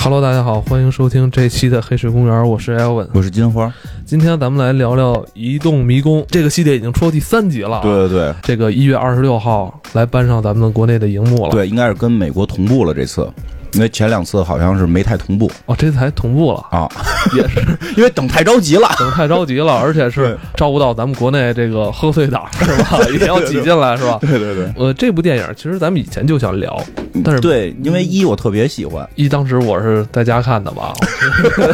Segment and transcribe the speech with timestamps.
[0.00, 3.08] Hello，大家好，欢迎收听这期的《黑水公园》，我是 Elvin。
[3.12, 3.70] 我是金花。
[4.06, 13.28] 今天咱们来聊聊《移动迷宫》这个系列，已经出到第三集了。，对对对这个一月二十六号来搬上咱们国内的荧幕了。，对，应该是跟美国同步了这次，
[13.72, 16.88] 因为前两次好像是没太同步哦，这次还同步了，啊，
[17.36, 17.60] 也是
[17.98, 18.88] 因为等太着急了。
[18.98, 23.00] 等太着急了， 而且是照顾到咱们国内这个贺岁档是吧？
[23.20, 24.18] 也要挤进来是吧？
[24.20, 26.80] 对对对，呃，这部电影其实咱们以前就想聊，
[27.24, 30.92] 但是对，因为一我特别喜欢，一当时我是在家看的吧，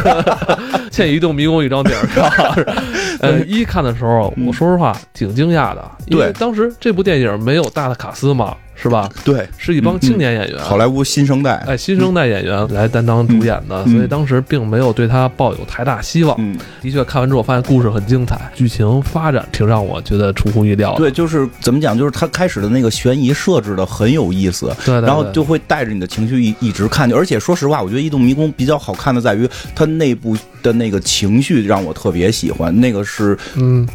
[0.91, 2.75] 欠移动迷宫一张顶儿 是吧？
[3.21, 9.09] 呃，一看的时候，我说实话挺惊讶的，因为当时这部电影没有大的卡斯嘛，是吧？
[9.23, 16.35] 对，是一帮青年演员，好莱坞新生代，哎新生代演员来担当主演的，嗯所以当时并没有对他抱有太大希望。
[16.39, 20.97] 嗯，的确，看完之后发现故事很精彩，剧情发展挺让我觉得出乎意料的。
[20.97, 24.71] 对，就是怎么讲，就是他开始的那个悬疑设置的很有意思。
[24.85, 33.87] 然后就会带着你的情绪一一直看，而且说实话，我觉得《异动迷宫》比较好看的在于它内部的那个情绪让我特别喜欢，那个是嗯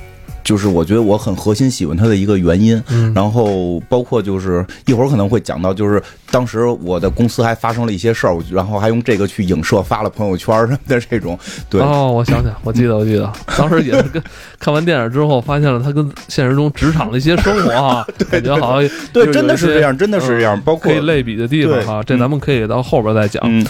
[0.50, 2.82] 就是我觉得我很核心喜欢他的一个原因。
[2.88, 11.80] 嗯，然后包括就是一会儿可能会讲到，就是当时我的公司还发生了一些事儿，我然后还用这个去影射发了朋友圈什么的这种，对。
[11.80, 14.20] 哦，我想想，我记得，我记得， 当时也是跟
[14.58, 20.60] 看完电影之后，发现了他跟现实中职场的一些生活 哈，感觉好像对，真的是这样，真的是这样。
[20.62, 23.40] 包括可以类比的地方哈，这咱们可以到后边再讲。
[23.46, 23.64] 嗯，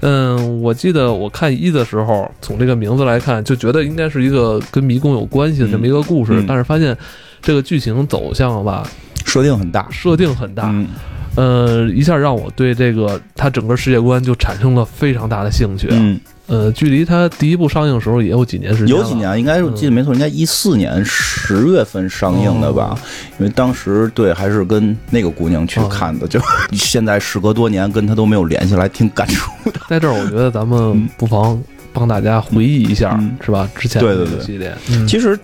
[0.00, 6.40] 嗯，我记得我看一的时候，从这个名字来看，就觉得应该是一个跟迷宫有关系的这么一个故事，嗯。
[6.40, 6.96] 嗯但是发现
[7.40, 8.86] 这个剧情走向吧，
[9.24, 10.88] 设定很大，设定很大，嗯。
[11.36, 15.88] 呃，一下让我对这个它整个世界观就产生了非常大的兴趣。
[15.90, 22.98] 嗯，呃，距离它第一部上映的时候也有几年时间，有几年，应该是我记得没错，应该一四年十月份上映的吧？
[23.38, 26.40] 因为当时对还是跟那个姑娘去哦看的，就
[26.72, 29.80] 现在时隔多年跟她都没有联系了，还挺感触的。
[29.88, 31.60] 在这儿，我觉得咱们不妨
[31.92, 33.68] 帮大家回忆一下，嗯是吧？
[33.74, 35.38] 之前对对对的系列，嗯其实。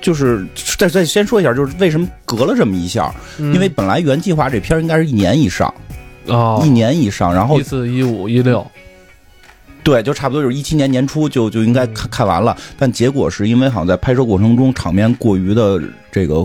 [0.00, 0.44] 就是
[0.76, 3.14] 再再先说一下，就是为什么隔了这么一下？
[3.38, 5.68] 因为本来原计划这片儿应该是一年以上，
[6.26, 8.66] 啊哦，一年以上，然后一四一五一六，
[9.82, 16.44] 对，就差不多就是一七年年初就就应该看看完了，但结果是因为好像在拍摄过程中场面过于的这个。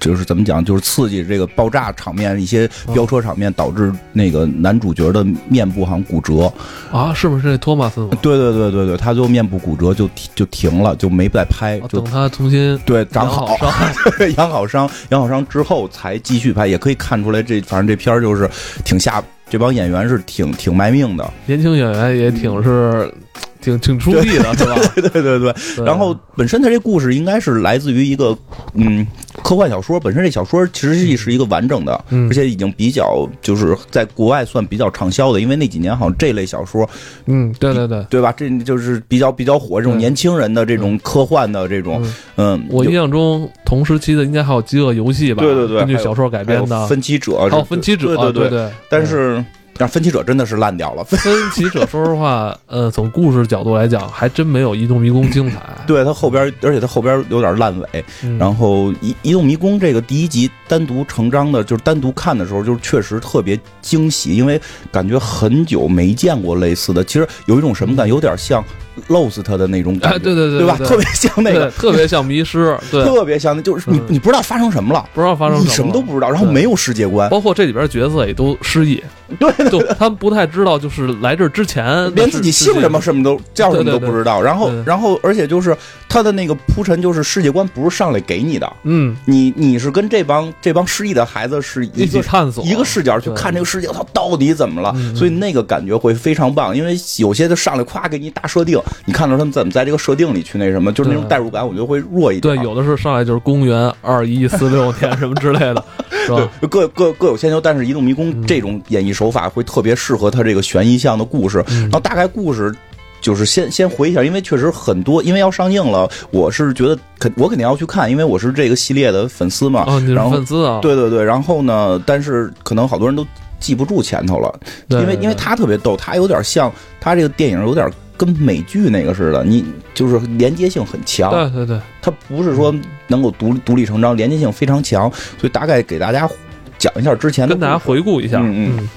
[0.00, 6.44] 就是怎么讲，就是刺激这个爆炸场面，一些飙车场面，导致那个男主角的面部好像骨折。
[6.92, 8.08] 啊，是不是那托马斯？
[8.22, 13.72] 对对对对对，他就面部骨折就就停了，就没再拍，就啊等他重新对长好，伤，
[14.38, 16.68] 养好伤，养好伤之后才继续拍。
[16.68, 18.48] 也可以看出来这，反正这片儿就是
[18.84, 19.20] 挺下，
[19.50, 21.30] 这帮演员是挺挺卖命的。
[21.46, 23.12] 年轻演员也挺是
[23.60, 24.76] 挺挺出力的，是吧？
[24.94, 25.84] 对对对对。
[25.84, 28.36] 然后本身它这故事应该是来自于一个
[28.74, 29.06] 嗯
[29.42, 36.88] 科幻小说，本身这小说其实是是一个完整的，嗯而且已经比较就是在国外算比较畅销的，因为那几年好像这类小说
[37.26, 38.04] 嗯，对对对。
[38.10, 38.32] 对吧？
[38.36, 42.02] 这就是比较比较火，这种年轻人的这种科幻的这种
[42.36, 45.42] 嗯，我印象中同时期的应该还有《饥饿游戏》吧？
[45.42, 46.86] 对对对根据小说改编的。
[46.86, 48.48] 分歧者，还有分歧者，对对。
[48.48, 48.70] 对对。
[48.88, 49.44] 但是
[49.78, 55.56] 让分歧者真的是烂掉了，分歧者，说实话，呃，从故事角度来讲，还真没有《移动迷宫》精彩。
[55.86, 58.04] 对它后边，而且它后边有点烂尾。
[58.24, 67.04] 嗯，然后《移移动迷宫》这个第一集单独成章的，就是单独看的时候，就是确实特别惊喜，因为感觉很久没见过类似的。
[67.04, 68.64] 其实有一种什么感，有点像
[69.08, 70.76] Lost 的那种感哎，觉，对对对吧？
[70.78, 74.04] 对特别像那个，特别像迷失，对，特别像，就是你嗯。
[74.08, 79.02] 你不知道发生什么了，不知道发生什么你什么都不知道，然后没有世界观，包括这里边角色也都失忆，
[79.38, 84.40] 对，就他们不太知道，就是来这儿之前连自己姓什么什么都叫什么都不知道。
[84.42, 84.82] 然后对。
[84.84, 85.76] 然后而且就是
[86.08, 92.64] 他的那个铺陈，就是世界观不是上来给你的，嗯，你你是跟这帮这帮失忆的孩子是一个探索。
[92.64, 94.94] 一个视角去看这个世界，它到底怎么了？
[95.14, 102.56] 所以那个感觉会非常棒，因为有些就上来夸给你大设定，你看到他们怎么在这个设定里去那什么，就是那种代入感，我觉得会弱一点。
[102.56, 105.84] 对，有的时候上来就是公元二一四六年什么之类的，
[106.26, 106.48] 是吧？
[106.60, 111.64] 对各各各有千秋，但是《移动迷宫嗯》这种演绎手法会特别适合他这个悬疑向的故事。
[111.70, 112.74] 嗯然后大概故事
[113.20, 119.84] 就是先先回一下，因为确实很多，因为要上映了，我是觉得肯我肯定要去看，因为我是这个系列的粉丝嘛。
[119.88, 120.78] 哦，你是然后粉丝啊？
[120.80, 123.26] 对对对，然后呢，但是可能好多人都
[123.58, 124.54] 记不住前头了，
[124.88, 126.70] 对，因为因为他特别逗，他有点像
[127.00, 132.74] 他这个电影有点跟美剧那个似的，你就是连接性很强，对对对，它不是说
[133.06, 136.28] 能够独独立成章，连接性非常强，所以大概给大家
[136.76, 138.88] 讲一下之前的跟大家回顾一下，嗯嗯，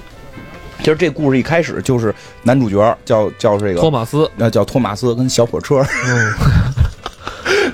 [0.80, 5.76] 其实这故事一开始就是男主角叫叫这个托马斯，呃叫托马斯，跟小火车
[6.06, 6.32] 嗯，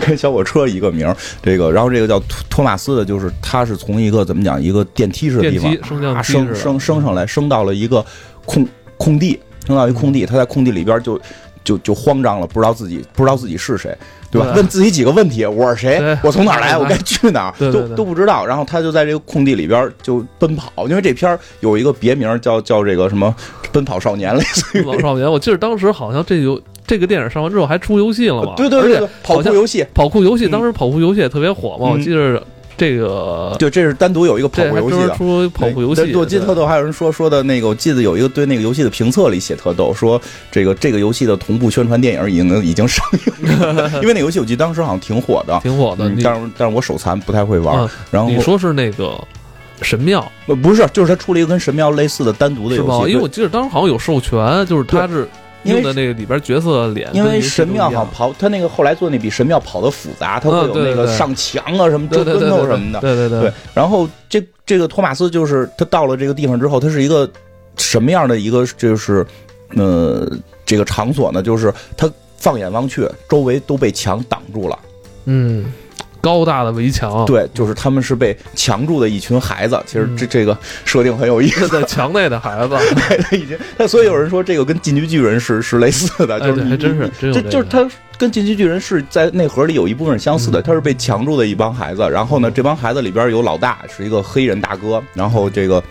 [0.06, 1.16] 跟小火车一个名儿。
[1.42, 5.72] 这个，然后这个叫托托马斯的，就是他是从一个怎么讲一个电梯式的地方
[6.22, 8.04] 升升升上来，升到了一个
[8.44, 8.68] 空
[8.98, 9.40] 空地。
[9.68, 11.20] 停到一空地，他在空地里边就
[11.62, 13.94] 就就慌张了，不知道自己不知道自己是谁，
[14.30, 14.48] 对吧？
[14.48, 16.16] 对问自己几个问题：我是谁？
[16.22, 16.78] 我从哪儿来？
[16.78, 17.70] 我该去哪儿？
[17.70, 18.46] 都都不知道。
[18.46, 23.34] 然后他就在这个空地里边就奔跑，因为这片儿有一个别名叫叫这个什么
[23.70, 28.54] “奔跑少年”，类似于老少年，我记得当时好像这游这个电影上完之后还出游戏了嘛？
[28.56, 29.84] 对对对对，跑酷游戏。
[29.92, 31.88] 跑酷游戏，嗯当时跑酷游戏也特别火嘛。
[31.88, 32.42] 嗯我记得
[32.78, 35.16] 这个对，这是单独有一个跑这还专门酷游戏的。
[35.16, 40.18] 出跑酷游戏对，我记得特逗，还有人说说的那个，我记得有一个对那个游戏的评测里写特逗，说
[40.50, 46.08] 这个这个游戏的同步宣传电影已经已经上映了， 因为那游戏我记得当时好像挺火的，挺火的。
[46.08, 49.12] 嗯但是但是我手残不太会玩，嗯然后你说是那个
[49.82, 52.76] 神庙呃不是，就是他出了一个跟神庙类似的单独的？
[52.76, 55.28] 游戏，对因为我记得当时好像有授权，就是他是
[55.64, 67.28] 用的那个里边角色脸，因为神庙好像跑，他那个后来做那比神庙跑的复杂，他会有那个上墙啊什么对折对对对跟头什么的，对对对对，然后这这个托马斯就是他到了这个地方之后，他是一个
[67.76, 69.26] 什么样的一个就是
[69.74, 70.30] 呃
[70.64, 71.42] 这个场所呢？
[71.42, 74.78] 就是他放眼望去，周围都被墙挡住了。
[75.24, 75.72] 嗯，
[76.20, 79.80] 高大的围墙，对，就是他们是被墙住的一群孩子。
[79.86, 81.68] 其实嗯这这个设定很有意思。
[81.68, 82.76] 在墙内的孩子，
[83.36, 92.02] 已经，那所以有人说这个跟《进击巨人》是是类似的，哎就是还真是真这个就是他跟《进击巨人》是在内核里有一部分相似的，嗯他是被强住的一帮孩子。
[92.10, 95.82] 然后呢，这帮孩子里边有老大是一个黑人大哥，然后这个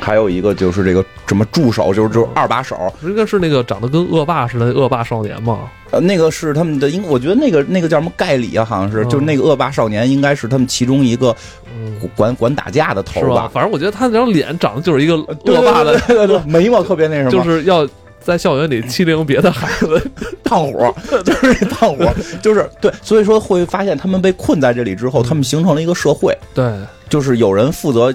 [0.00, 5.70] 还有一个就是这个什么助手，就是就是二把手，应该是那个长得跟恶霸似的恶霸少年嘛？
[5.90, 11.34] 呃，那个是他们的，应我觉得那个那个叫什么盖里啊，好像是，嗯就是那个恶霸少年，应该是他们其中一个
[11.74, 13.50] 嗯，管管打架的头是吧？？
[13.52, 17.86] 反正我觉得他那张脸长得就是一个恶霸的，对对对对 眉毛特别那什么，就是要
[18.20, 20.00] 在校园里欺凌别的孩子。
[20.44, 20.92] 胖虎，
[21.24, 22.04] 就是这胖虎，
[22.42, 26.72] 就是对，所以说会发现他们被困在这里之后，他们形成了一个社会，对，
[27.08, 28.12] 就是有人负责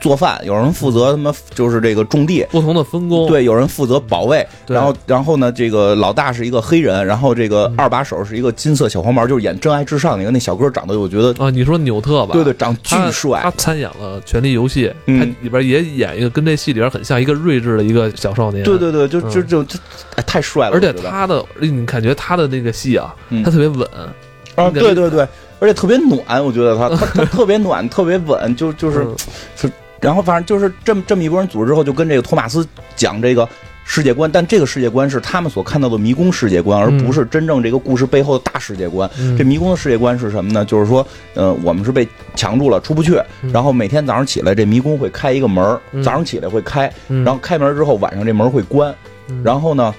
[0.00, 2.46] 做饭，有人负责他妈就是这个种地。
[2.50, 3.26] 不同的分工。
[3.28, 12.32] 对，有人负责保卫，然后，然后呢，这个老大是一个黑人，然后这个嗯二把手是一个金色小黄毛，就是演《真爱至上》那个那小哥，长得我觉得，啊，你说纽特吧？
[12.32, 18.64] 对对，长巨帅他，参演了《权力游戏》，嗯他里边也演一个跟这戏里边很像一个睿智的一个小少年。
[18.64, 19.78] 对对对，就嗯就就就，
[20.16, 23.86] 哎，太帅了，而且他的，你感觉他的那个戏啊，嗯他特别稳。
[24.54, 25.26] 啊，对对对，
[25.62, 29.06] 而且特别暖，我觉得他他他特别暖，特别稳，就就是
[29.62, 29.70] 嗯
[30.00, 32.66] 然后反正就是这么这么一拨人组织之后，就跟这个托马斯
[32.96, 33.48] 讲这个
[33.84, 39.08] 世界观，但这个世界观是他们所看到的迷宫世界观，而嗯不是真正这个故事背后的大世界观。
[39.20, 40.64] 嗯这迷宫的世界观是什么呢？
[40.64, 43.14] 就是说，呃，我们是被强住了，出不去。
[43.42, 48.92] 嗯然后每天早上起来，这迷宫会开一个门早上起来会开，嗯然后开门之后，晚上这门会关。
[49.28, 49.94] 嗯然后呢，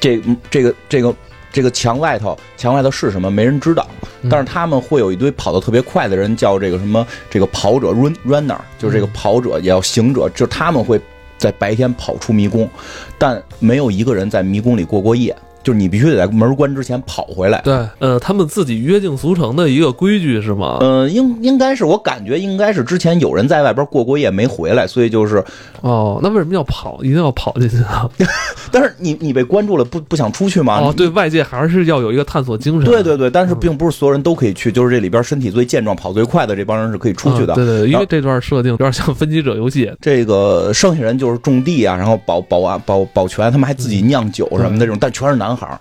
[0.00, 0.20] 这
[0.50, 1.14] 这个这个
[1.56, 3.30] 这个墙外头，墙外头是什么？
[3.30, 3.88] 没人知道。
[4.20, 11.00] 嗯但是他们会有一堆跑得特别快的人，叫这个什么这个跑者 run runner，就是这个嗯跑者也要行者，就是他们会
[11.38, 12.68] 在白天跑出迷宫，
[13.16, 15.34] 但没有一个人在迷宫里过过夜。
[15.66, 17.60] 就是你必须得在门关之前跑回来。
[17.64, 20.76] 对，呃，他们自己约定俗成的一个规矩是吗？
[20.78, 25.42] 呃，应应该是我感觉应该是之前有人在外边过过夜没回来，所以就是，
[25.80, 27.02] 哦，那为什么要跑？
[27.02, 28.08] 一定要跑进去啊？
[28.70, 30.78] 但是你你被关住了，不不想出去吗？
[30.80, 32.84] 哦，对外界还是要有一个探索精神。
[32.84, 37.54] 对对对，但是并不是所有人都可以去，就是这里边身体最健壮、跑最快的这帮人是可以出去的。
[37.54, 39.90] 啊对对对，因为这段设定有点像分级者游戏。
[40.00, 45.80] 这个剩下人就是种地啊，然后保保安保保全，他们还自己酿酒什么的这种，但全是男孩儿，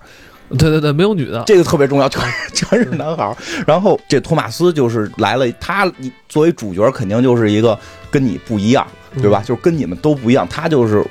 [0.58, 1.44] 对对对，没有女的。
[1.46, 3.36] 这个特别重要，全是 全是男孩儿。
[3.68, 5.92] 然后这托马斯就是来了，他
[6.30, 7.78] 作为主角肯定就是一个
[8.10, 8.88] 跟你不一样，
[9.22, 9.44] 对吧？
[9.46, 11.04] 就是跟你们都不一样，他就是。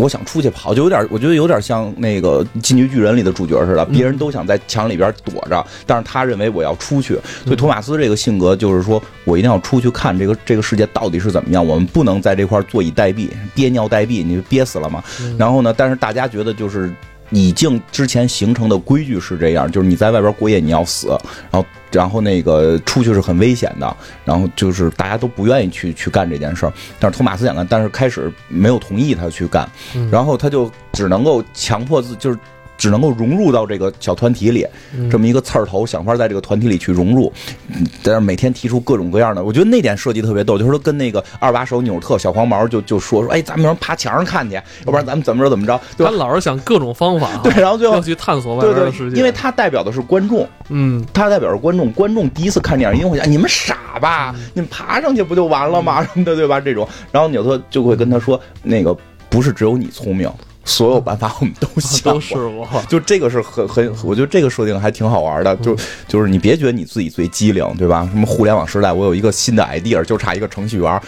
[0.00, 7.14] 我想出去跑，就有点，我觉得有点像那个《进击巨人》里的主角似的，别人都想在墙里边躲着，但是他认为我要出去。
[7.42, 15.02] 所以托马斯这个性格就是说我一定要出去看这个这个世界到底是怎么样，我们不能在这块坐以待毙，憋尿待毙，你就憋死了嘛。
[15.20, 16.88] 嗯然后呢，但是大家觉得就是
[17.30, 21.08] 已经之前形成的规矩是这样，就是你在外边过夜你要死，
[21.50, 32.38] 然后然后那个出去是很危险的，然后就是大家都不愿意去去干这件事儿，但是托马斯想干，但是开始没有同意他去干，嗯然后他就只能够强迫自就是。
[32.78, 34.66] 只能够融入到这个小团体里，
[34.96, 37.30] 嗯这么一个刺儿头，想法在这个团体里去融入，
[37.68, 46.12] 嗯在那每天提出各种各样的，我觉得那点设计特别逗，就是说跟那个二把手纽特小黄毛就就说说，哎，咱们要爬墙上看去，要不然咱们怎么着怎么着，对吧？
[46.12, 49.16] 他老是想各种方法啊，对，然后最后要去探索外对对边的世，界。
[49.16, 54.32] 因为他代表的是观众，嗯，他代表是观众，观众第一次看电影一定会想，你们傻吧？
[54.54, 56.02] 你们爬上去不就完了吗？
[56.04, 56.60] 什么的，对吧？
[56.60, 58.96] 这种，然后纽特就会跟他说，那个
[59.28, 60.30] 不是只有你聪明，
[60.68, 62.66] 所有办法我们都想 都试过。
[62.66, 65.56] 过， 就这个是很很，我觉得这个设定还挺好玩的。
[65.56, 65.74] 就
[66.06, 68.06] 就是你别觉得你自己最机灵，对吧？
[68.12, 71.00] 什么互联网时代，我有一个新的 idea，就差一个程序员。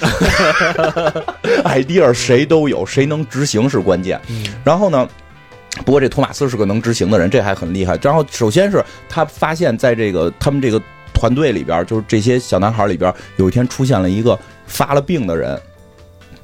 [1.64, 4.20] idea 谁都有，谁能执行是关键。
[4.64, 5.08] 然后呢？
[5.84, 7.96] 不过这托马斯是个能执行的人，这还很厉害。
[8.02, 10.82] 然后首先是他发现，在这个他们这个
[11.14, 14.36] 团队里边，就是这些小男孩里边，有一天出现了一个
[14.66, 15.58] 发了病的人，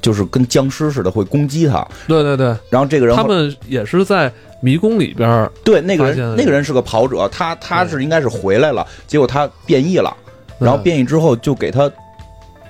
[0.06, 1.84] 就是跟僵尸似的会攻击他。
[2.06, 10.16] 对对对，然后这个人他们也是在迷宫里边，对那个人，那个人是个跑者，他他是应该是回来了，结果他变异了，
[10.60, 11.90] 然后变异之后就给他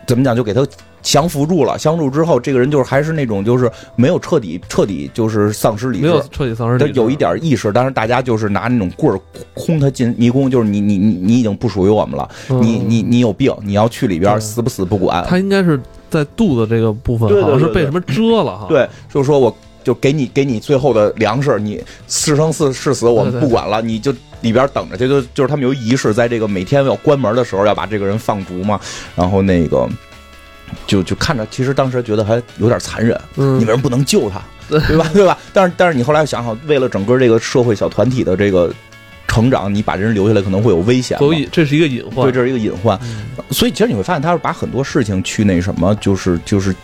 [0.06, 0.66] 怎么讲，就给他
[1.02, 1.76] 降服住了。
[1.76, 6.22] 降服住之后，这个人就是还是那种就是没有彻底彻底就是丧失理智没有。
[6.30, 9.20] 彻底丧失理智，他有一点意识，但是大家就是拿那种棍儿
[9.52, 15.22] 轰他进迷宫，就是你你你你已经不属于我们了，嗯你你你有病，你要去里边死不死不管。
[15.28, 15.78] 他应该是
[16.10, 18.66] 在肚子这个部分，好像是被什么遮了哈。
[18.68, 25.08] 对，就是说我就给你给你最后的粮食，你是生是是死我们不管了，你就里边等着去。
[25.08, 28.80] 就就是他们有仪式，在这个每天要关门的时候要把这个人放逐嘛，
[29.14, 29.88] 然后那个
[30.86, 35.08] 就就看着，其实当时觉得还有点残忍，嗯，你为什么不能救他，对吧？
[35.14, 35.38] 对吧？
[35.52, 38.72] 但是但是你后来想想，为了整个这个社会小团体的这个
[39.36, 41.18] 成长，你把人留下来可能会有危险。
[41.18, 42.24] 所以这是一个隐患。
[42.24, 42.98] 对，这是一个隐患。
[43.02, 46.74] 嗯所以其实你会发现，他是把很多事情去那什么，就是就是。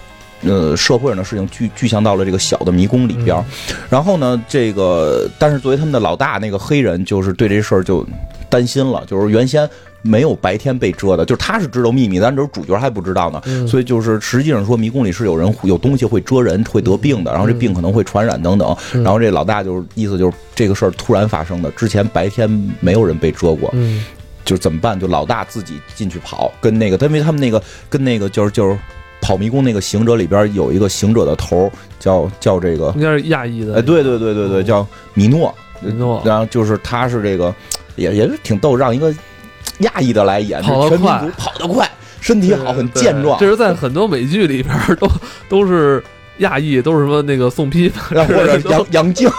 [0.44, 3.44] 呃，社会上的事情具具象到了这个小的迷宫里边儿，
[3.88, 8.04] 然后呢，这个但是作为他们的老大那个黑人，就是对这事儿就
[8.50, 9.70] 担心了，就是原先
[10.02, 13.66] 没有白天被蛰的，就是他是知道秘密，但是主角还不知道呢，嗯。
[13.66, 19.02] 所以就是实际上说迷宫里是有人有东西会蛰人，会得病的，然后这病可能会传染等等，嗯。
[19.02, 22.48] 然后这老大就是意思就是这个事儿突然发生的，之前白天
[22.80, 24.04] 没有人被蛰过，嗯。
[24.44, 24.98] 就是怎么办？
[24.98, 28.76] 就老大自己进去跑，跟那个，因为他们那个跟那个就是就是
[29.20, 33.76] 跑迷宫那个行者里边有一个行者的头叫叫这个应，该是亚裔的。
[33.76, 34.62] 哎，对对对对对，哦。
[34.64, 36.20] 叫米诺，米诺。
[36.24, 37.54] 然后就是他是这个
[37.94, 39.14] 也也是挺逗，让一个
[39.82, 43.38] 亚裔的来演，跑得快全民族跑得快，身体好，很健壮。
[43.38, 45.08] 这，是在很多美剧里边都
[45.48, 46.02] 都是
[46.38, 49.30] 亚裔，都是什么那个宋批发，然后或者杨杨静，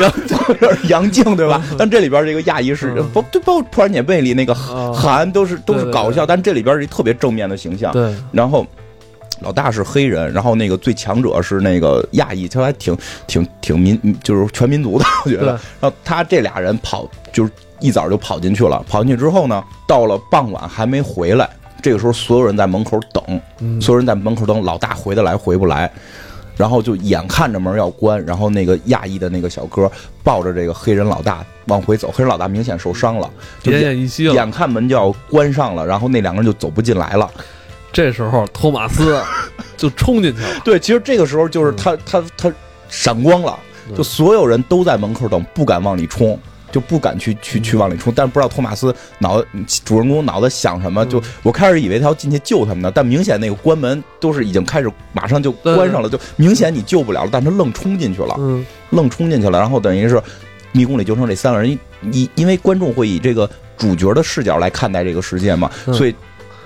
[0.00, 1.62] 杨或者杨静 对吧？
[1.78, 3.08] 但这里边这个亚裔是嗯。
[3.12, 7.92] 不对，包括《突然间贝里》那个啊韩都是都是搞笑，但这里边是一特别正面的形象。
[7.92, 8.66] 对，然后
[9.40, 12.96] 老大是黑人，然后那个最强者是那个亚裔，他还挺
[13.26, 15.58] 挺挺民，就是全民族的，我觉得。
[15.80, 17.50] 然后他这俩人跑，就是
[17.84, 18.82] 一早就跑进去了。
[18.88, 21.48] 跑进去之后呢，到了傍晚还没回来，
[21.82, 23.22] 这个时候所有人在门口等，
[23.60, 25.92] 嗯所有人在门口等，老大回得来回不来。
[26.56, 29.90] 然后就眼看着门要关，然后那个亚裔的那个小哥
[30.22, 33.28] 抱着这个黑人老大往回走，黑人老大明显受伤了，
[33.60, 34.34] 就奄眼奄一息了。
[34.34, 37.28] 眼看门就要关上了，然后那两个人就走不进来了。
[37.92, 39.20] 这时候托马斯
[39.76, 42.52] 就冲进去了， 对，其实这个时候就是他他他
[42.88, 46.38] 闪光了，嗯就所有人都在门口等，不敢往里冲。
[46.74, 49.40] 就不敢去去去往里冲，但不知道托马斯脑
[49.84, 60.20] 主人公脑子想什么，就我开始以为他要进去救他们呢，但明显那个关门都是已经开始马上就关上了，就明显你救不了了，但他愣冲进去了，嗯，愣冲进去了，然后等于是
[60.72, 61.78] 迷宫里就剩这三个人，
[62.10, 65.94] 因因为观众会以这个主角的视角来看待这个世界嘛，嗯。
[65.94, 66.14] 所以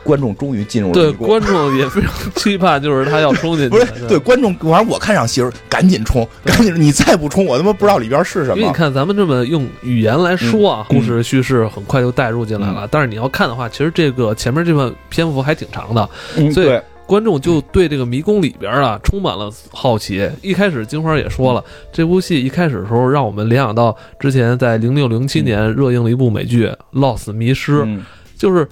[0.08, 4.18] 观众终于进入了对，观众也非常期盼，就是他要冲进去， 不是对。
[4.18, 8.56] 观众，反正我看上戏儿 赶紧冲，赶紧，你再不冲，我他妈不知道里边是什么。
[8.56, 10.96] 因为你看咱们这么用语言来说啊，嗯。
[10.96, 12.88] 故事叙事很快就带入进来了。
[12.90, 20.26] 但是你要看的话，其实这个前面这段篇幅还挺长的，嗯，所以对，观众就对这个迷宫里边啊充满了好奇。
[20.40, 21.62] 一开始金花也说了，
[21.92, 28.02] 这部戏一开始的时候让我们联想到之前在零六零七年热映了一部美剧《Lost 迷失》，嗯。
[28.38, 28.64] 就是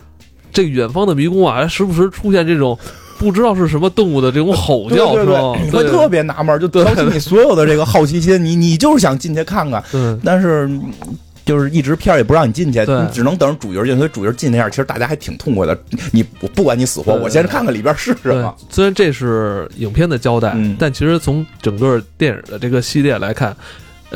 [0.56, 2.78] 这个远方的迷宫啊，还时不时出现这种
[3.18, 10.18] 不知道是什么动物的这种吼叫对对，声，你会特别纳闷，就挑起你所有的这个好奇心，你你就是想进去看看，对。
[10.24, 10.66] 但是。
[10.66, 10.92] 嗯
[11.46, 15.78] 就是一直片儿也不让你进去，你只能等着主角进，所以主角进那样，其实大家还挺痛快的。
[16.10, 20.74] 你我不管你死活，我先看看里边是什么。，虽然这是影片的交代，嗯。
[20.76, 23.56] 但其实从整个电影的这个系列来看，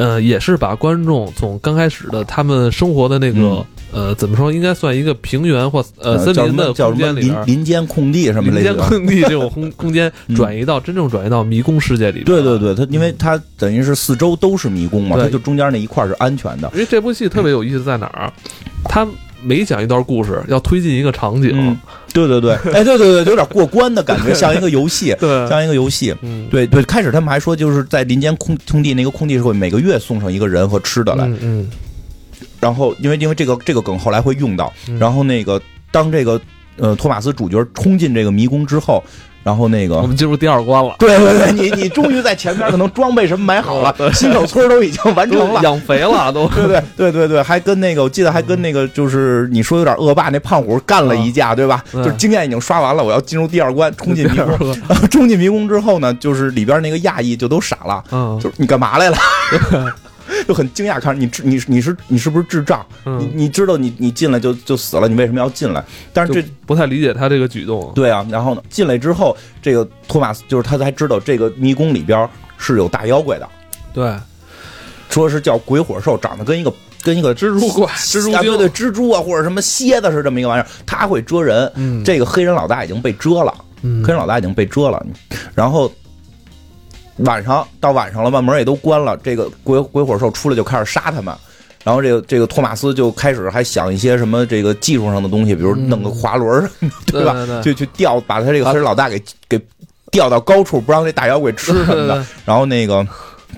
[0.01, 7.57] 呃，也是把观众从刚开始的他们生活的那个、嗯呃，怎么说，应该算一个平原或呃森林的空间里边林。
[7.57, 8.77] 林间空地什么的林间。
[8.77, 16.71] 空地这种空空间 嗯转移到真正转移到迷宫世界里边，对对对，它因为它等于是四周都是迷宫嘛，对它就中间那一块是安全的。
[16.73, 18.33] 因为这部戏特别有意思在哪儿？
[18.85, 19.07] 它
[19.43, 21.77] 每讲一段故事要推进一个场景，嗯，
[22.13, 26.15] 对对对， 哎，对对对，有点过关的感觉， 像一个游戏，对，像一个游戏。
[26.23, 31.71] 嗯，对对，开始他们还说，就是在林间空空地那个空地是会每个月送上一个人和吃的来，嗯嗯。
[32.61, 34.99] 然后因为因为这个这个梗后来会用到，嗯。
[34.99, 36.41] 然后那个当这个
[36.81, 39.03] 呃，托马斯主角冲进这个迷宫之后，
[39.43, 45.61] 然后那个我们进入第二关了，对对对，你你终于在前面可能装备什么买好了，新手村都已经完成了。
[45.63, 51.83] 养肥了 都，对对对对对，还跟那个我记得还跟那个就是你说有点恶霸那胖虎干了一架，对吧？
[51.93, 54.77] 嗯就是经验已经刷完了，我要进入第二关，冲进迷宫。
[55.11, 59.17] 冲进迷宫之后呢，就是里边那个亚裔就都傻了，嗯，就是你干嘛来了？
[60.47, 62.85] 就很惊讶，看你智你你是你是不是智障？
[63.05, 65.85] 你嗯，你知道你你进来就就死了，你为什么要进来？
[66.13, 73.49] 但是这不太理解他这个举动，对啊，然后呢，进来之后，这个托马斯就是他才知道这个迷宫里边是有大妖怪的，
[73.93, 74.15] 对，
[75.09, 76.73] 说是叫鬼火兽，长得跟一个
[77.03, 81.71] 跟一个蜘蛛怪蜘蛛对对，蜘蛛啊或者什么蝎子是这么一个玩意儿，它会蛰人。
[81.75, 85.05] 嗯，这个黑人老大已经被蛰了，嗯黑人老大已经被蛰了，
[85.55, 85.91] 然后。
[87.25, 89.17] 晚上到晚上了嘛，门也都关了。
[89.23, 91.35] 这个鬼鬼火兽出来就开始杀他们，
[91.85, 96.71] 然后这个这个托马斯就开始还想一些什么这个技术上的东西，比如弄个滑轮儿，
[97.07, 97.33] 对吧？
[97.33, 99.61] 对对就去吊把他这个黑人老大给给
[100.11, 102.25] 吊到高处，不让这大妖怪吃什么的。
[102.45, 103.07] 然后那个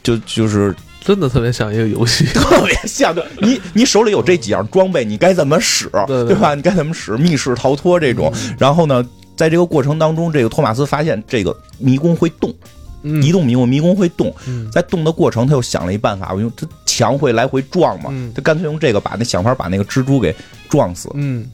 [0.02, 6.54] 就就是真的特别像一个游戏， 特别像，对你你手里有这几样装备，你该怎么使，对对吧？
[6.54, 8.32] 你该怎么使，密室逃脱这种。
[8.58, 9.04] 然后呢，
[9.36, 12.56] 在这个过程当中，这个托马斯发现这个迷宫会动，嗯
[13.02, 20.34] 移动迷宫迷宫会动，嗯在动的过程，他又想了一办法，我用这墙会来回撞嘛，嗯他干脆用这个把那想法把那个蜘蛛给
[20.68, 21.44] 撞死，嗯，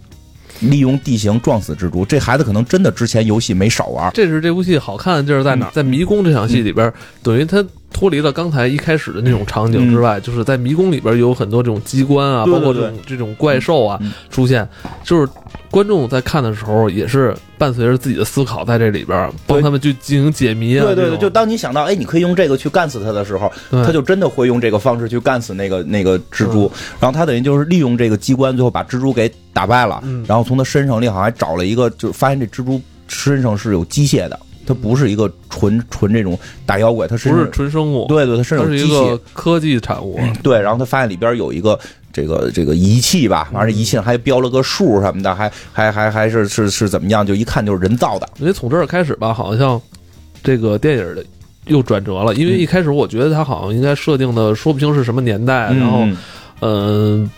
[0.60, 2.04] 利用地形撞死蜘蛛。
[2.04, 4.10] 这孩子可能真的之前游戏没少玩。
[4.12, 5.72] 这是这部戏好看的地儿在哪儿？
[5.72, 7.64] 在迷宫这场戏里边，等于它
[7.98, 14.66] 脱离了刚才一开始的那种场景之外，就是在迷宫里边有很多这种机关啊，对对包括这种这种怪兽啊嗯出现，
[15.02, 15.28] 就是
[15.68, 20.84] 观众在看的时候也是伴随着自己的思考在这里边，帮他们去进行解谜啊。
[20.84, 26.52] 对对对，就当你想到，哎，你可以用这个去干死他的时候，他就真的会用这个方式去干死那个那个蜘嗯。
[26.52, 26.72] 蛛。
[27.00, 30.00] 然后他等于就是利用这个机关，最后把蜘蛛给打败了。
[30.04, 30.24] 嗯。
[30.28, 34.38] 然后从他身上里好像还找了一个，就发现这蜘蛛身上是有机械的，
[34.68, 39.18] 它不是一个纯纯这种大妖怪，它是不是纯生物，对对，它身它上是一个。
[39.32, 40.20] 科技产物。
[40.42, 41.78] 对，然后他发现里边有一个
[42.12, 47.24] 这个这个仪器吧，完了仪器上还标了个数什么的，还还还还是是是怎么样？
[47.26, 48.28] 就一看就是人造的。
[48.38, 49.80] 因为从这儿开始吧，好像
[50.42, 51.24] 这个电影的
[51.66, 52.34] 又转折了。
[52.34, 56.16] 因为一开始我觉得它好像应该设定的说不清是什么年代，然后嗯
[56.60, 57.30] 嗯、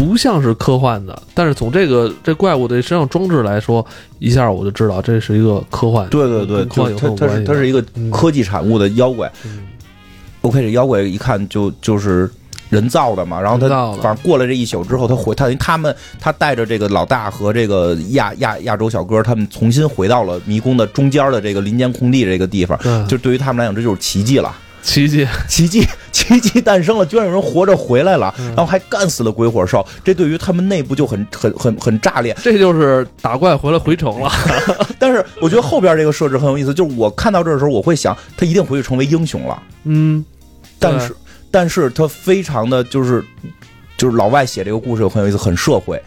[0.00, 3.84] 不像是科幻的，但是从这个这怪物的身上装置来说，
[4.18, 6.08] 一下我就知道这是一个科幻。
[6.08, 7.34] 对对对，科幻就它它？
[7.34, 9.30] 是它是一个嗯科技产物的妖怪。
[9.44, 9.58] 嗯
[10.40, 12.30] OK，这妖怪一看就就是
[12.70, 13.68] 人造的嘛，然后他
[14.00, 22.78] 反正过了这一宿之后，他回他他们他带着这个老大和这个亚亚亚洲小哥，他们重新回到了迷宫的中间的这个林间空地这个地方。
[22.82, 24.50] 对，就对于他们来讲，这就是奇迹了，
[24.82, 25.26] 奇迹。
[25.48, 32.36] 奇迹， 奇迹诞生了，居然有人活着回来了，嗯然后还干死了鬼火兽，这对于他们内部就很很很很炸裂。
[32.42, 34.30] 这就是打怪回来回城了。
[34.98, 39.62] 但是我觉得后边这个设置很有意思，就是我看到这儿的时候，我会想，他一定回去成为英雄了。
[39.84, 40.24] 嗯，
[40.78, 41.16] 但是，
[41.50, 43.24] 但是他非常的就是，
[43.96, 46.00] 就是老外写这个故事很有意思，很社会，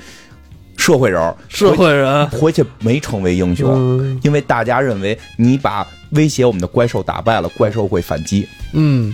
[0.77, 8.47] 社会人儿，社会人，回去没成为英雄，嗯因为大家认为你把威胁我们的怪兽打败了，怪兽会反击。
[8.73, 9.13] 嗯，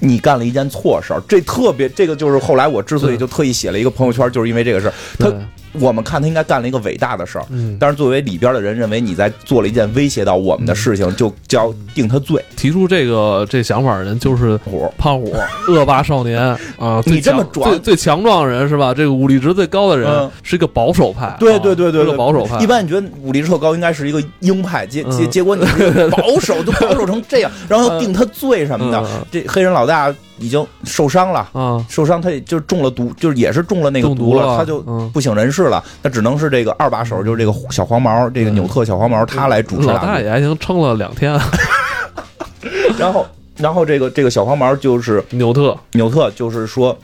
[0.00, 4.94] 你干了一件错事儿，这特别，这个就是后来我之所以就特意写了一个朋友圈，就是因为这个事儿。
[5.18, 5.38] 他对，
[5.80, 12.42] 我们看他应该干了一个伟大的事儿，嗯，但是作为里边的人认为你在做了一件威胁到我们的事情，就就要定他罪。
[12.56, 15.34] 提出这个这想法的人就是虎，胖虎，
[15.68, 16.40] 恶霸少年
[16.78, 17.02] 啊！
[17.06, 18.92] 你这么强壮最最强壮的人是吧？
[18.94, 22.58] 这个武力值最高的人嗯是一个保守派，对对对对对个保守派。
[22.58, 25.64] 一般你觉得武力值特高应该是一个鹰派，结结嗯结果你
[26.10, 28.98] 保守就保守成这样，然后又定他罪什么的。
[29.00, 35.82] 嗯这黑人老大已经受伤了，啊，受伤他也就中了毒，就是也是中了那个毒了毒他就嗯不省人事了。
[36.02, 39.98] 他只能是这个二把手，就是这个小黄毛，这个纽特小黄毛，他来主持大局。
[39.98, 41.32] 老大爷还行，撑了两天。
[42.98, 46.96] 然后，然后这个这个小黄毛就是纽特，纽特，就是说。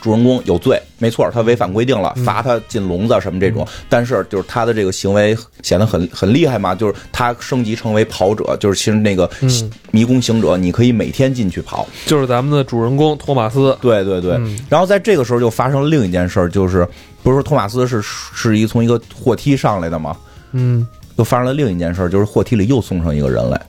[0.00, 3.66] 主人公有罪，没错，他违反规定了，嗯罚他进笼子什么这种。
[3.88, 11.86] 但是就是他的这个行为显得很很厉害嘛，就是他升级成为跑者，就是其实那个嗯迷宫行者，你可以每天进去跑。
[12.06, 13.76] 就是咱们的主人公托马斯。
[13.80, 14.32] 对对对。
[14.32, 16.86] 嗯然后在这个时候就发生了另一件事儿，就是
[17.22, 20.16] 不是说托马斯是是一从一个货梯上来的吗？
[20.52, 23.60] 嗯，又发生了另一件事儿，就是货梯里又送上一个人来。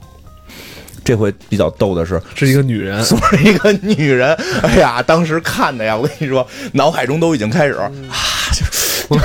[1.10, 3.02] 这回比较逗的是，是一个女人。
[3.04, 7.92] 送了一个女人， 哎呀，当时看的呀，我跟你说，脑海中都已经开始啊，
[9.10, 9.18] 就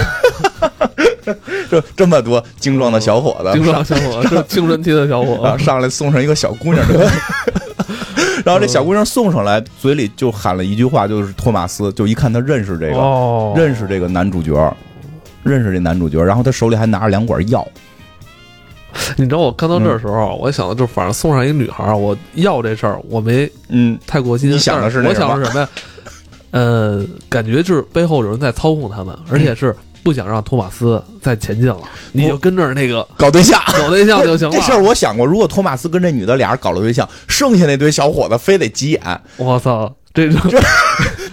[1.69, 6.83] 这这么多精壮的小伙子，精壮小伙，子青春期的小伙子，上来送上一个小姑娘，
[8.47, 14.75] 然后这小姑娘送上来，嘴里就喊了一句话，就是托马斯，就一看他认识这个，哦，认识这个男主角，
[15.43, 17.69] 认识这男主角，然后他手里还拿着两管药。
[19.17, 24.51] 你知道我看到这儿的时候，我想的就反正送上一个女孩儿，我要这事儿我没嗯，太过心。
[24.51, 25.69] 你想的是我想的是什么呀？
[26.51, 31.81] 呃，感觉就是背后有人在操控他们，而且是不想让托马斯再前进了，
[32.13, 33.61] 你就跟这儿那个搞对象。
[33.79, 34.83] 搞对象就行了 这事儿。
[34.83, 40.63] 我想过，如果托马斯跟这女的俩人搞了对象，剩下那堆小伙子非得急眼，我操，这这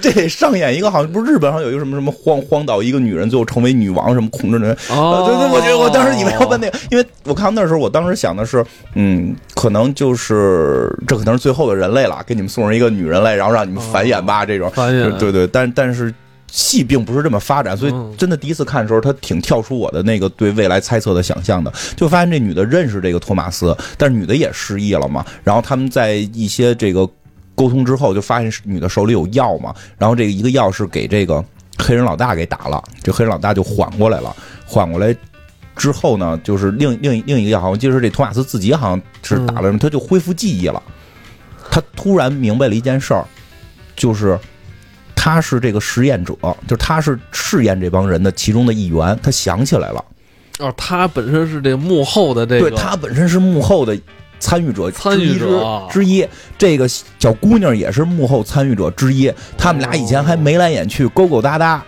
[0.02, 4.76] 这得上演一个好像不是日本上有一个什么什么荒荒岛一个女人最后成为女王什么控制人。
[4.90, 8.66] 哦呃，对对，我觉得我当时以为要问那个，因为我看到那时候，我当时想的是，
[8.96, 14.72] 嗯，可能就是这可能是最后的人类了，给你们送上一个女人类，然后让你们繁衍吧，这种。
[15.20, 16.12] 对对，但但是
[16.52, 27.08] 戏并不是这么发展，所以嗯真的第一次看的时候，他挺跳出我的那个对未来猜测的想象的，就发现这女的认识这个托马斯，但是女的也失忆了嘛，然后他们在一些这个
[27.56, 31.44] 沟通之后，就发现女的手里有药嘛，然后这个一个药是给这个
[31.78, 34.36] 黑人老大给打了，这黑人老大就缓过来了，
[34.66, 35.16] 缓过来。
[35.74, 40.84] 之后呢，就是另另另一个药，好像就是这托马斯自己好像是打了什么，他就恢复记忆了。
[41.72, 43.26] 他突然明白了一件事儿，
[43.96, 44.38] 就是
[45.16, 46.36] 他是这个实验者，
[46.68, 49.18] 就是他是试验这帮人的其中的一员。
[49.24, 50.04] 他想起来了，
[50.60, 53.98] 哦，他本身是这个幕后的这个，对他本身是幕后的
[54.42, 56.28] 参与者参与之一之者之一。
[56.58, 59.32] 这个小姑娘也是幕后参与者之一。
[59.58, 61.82] 他们俩以前还眉来眼去、勾勾搭搭，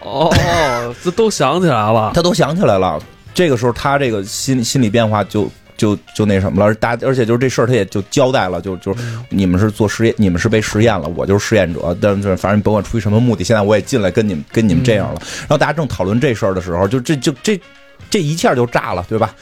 [0.00, 2.12] 哦哦，这都想起来了。
[2.14, 3.00] 他都想起来了。
[3.32, 6.72] 这个时候，他这个心心理变化就就就那什么了。
[6.74, 11.96] 大而且就是这事儿，他也就交代了，就就是你们是做实验，你们是被实验了，我就是实验者。
[12.00, 15.20] 但是反正你甭管出于什么目的，现在我也进来跟你们跟你们这样了。
[15.40, 17.60] 然后大家正讨论这事儿的时候，就这就这
[18.08, 19.34] 这一下就炸了，对吧？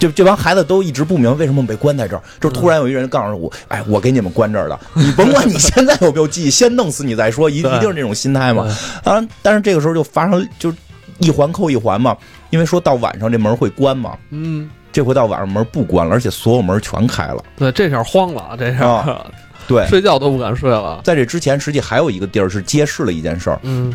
[0.00, 8.74] 这这帮孩子都一直不明白为什么被关在这儿，就突然有一个人告诉我，哎，我给你们关这儿的，你甭管你 现在有没有记忆，先弄死你再说，一一定是这种心态嘛对。
[9.04, 10.72] 当然，但是这个时候就发生就
[11.18, 12.16] 一环扣一环嘛，
[12.48, 17.44] 因为说到晚上这门会关嘛，嗯，这回到晚上门不关了，而且所有门全开了。
[17.56, 19.26] 对，这下慌了，这下、啊
[19.68, 21.00] 对，睡觉都不敢睡了。
[21.04, 23.60] 在这之前，实际还有一个地儿是揭示了一件事儿。
[23.62, 23.94] 嗯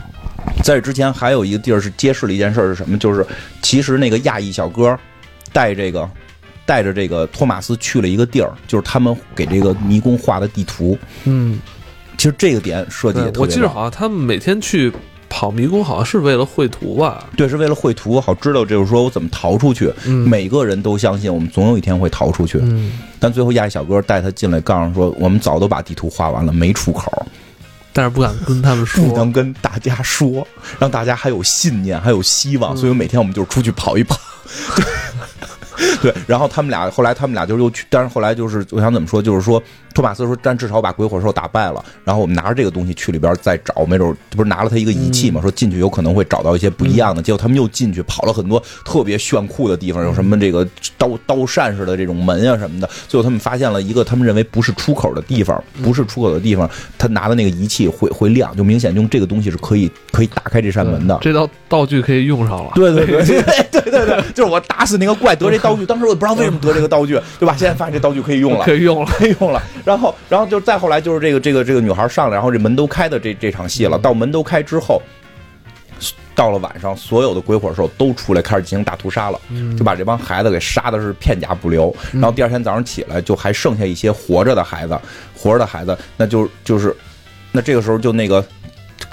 [0.63, 2.97] 在这之前，还有一个地儿是揭示了一件事儿是什么？
[2.97, 3.25] 就是
[3.61, 4.97] 其实那个亚裔小哥
[5.55, 6.09] 带这个
[6.65, 10.97] 带着这个托马斯去了一个地儿，就是他们给这个迷宫画的地图。
[11.23, 11.57] 嗯，
[12.17, 14.91] 其实这个点设计也对，我特别我记得好像他们每天去
[15.29, 17.25] 跑迷宫，好像是为了绘图吧？
[17.37, 19.89] 对，是为了绘图，好知道就是说我怎么逃出去。
[20.05, 27.25] 嗯每个人都相信我们总有一天会逃出去，嗯，但最后亚裔小哥带他进来，告诉说我们早都把地图画完了，没出口。
[27.93, 29.17] 但是不敢跟他们说不说。
[29.17, 30.45] 能跟大家说，
[30.77, 32.75] 让大家还有信念，还有希望。
[32.75, 34.19] 嗯所以每天我们就是出去跑一跑。
[36.01, 39.61] 对，然后他们俩后来他们俩就又去，但是后来就是我想怎么说，就是说
[39.95, 41.83] 托马斯说，但至少把鬼火兽打败了。
[42.03, 47.21] 然后我们拿着这个东西去里边再找，没准不是拿了他一个仪器嘛，说进去有可能会找到一些不一样的。
[47.21, 52.89] 结果他们又进去跑了很多特别炫酷的地方，有什么这个刀刀扇似的这种门啊什么的。
[53.07, 61.17] 最后他们发现了一个他们认为不是出口的地方，不是出口的地方，他拿的那个仪器会会亮，就明显用这个东西是可以可以打开这扇门的。
[61.21, 62.71] 这道道具可以用上了。
[62.75, 67.55] 对对 对对对对对，就是我打死那个怪得这道具，当时我也不知道为什么得这个道具，对吧？
[67.57, 68.75] 现在发现这道具可以用了可。
[68.75, 69.11] 以用了。
[69.15, 73.97] 可以用了，然后，然后就再后来就是这个这个这个女孩上来，然后这门都开的这这场戏了。
[73.99, 75.01] 到门都开之后，
[76.33, 81.95] 到了晚上，所有的鬼火兽都出来开始进行大屠杀了，嗯就把这帮孩子给杀的是片甲不留。
[82.11, 84.99] 然后第二天早上起来，就还剩下一些活着的孩子，
[85.37, 86.93] 活着的孩子，那就就是，
[87.51, 88.43] 那这个时候就那个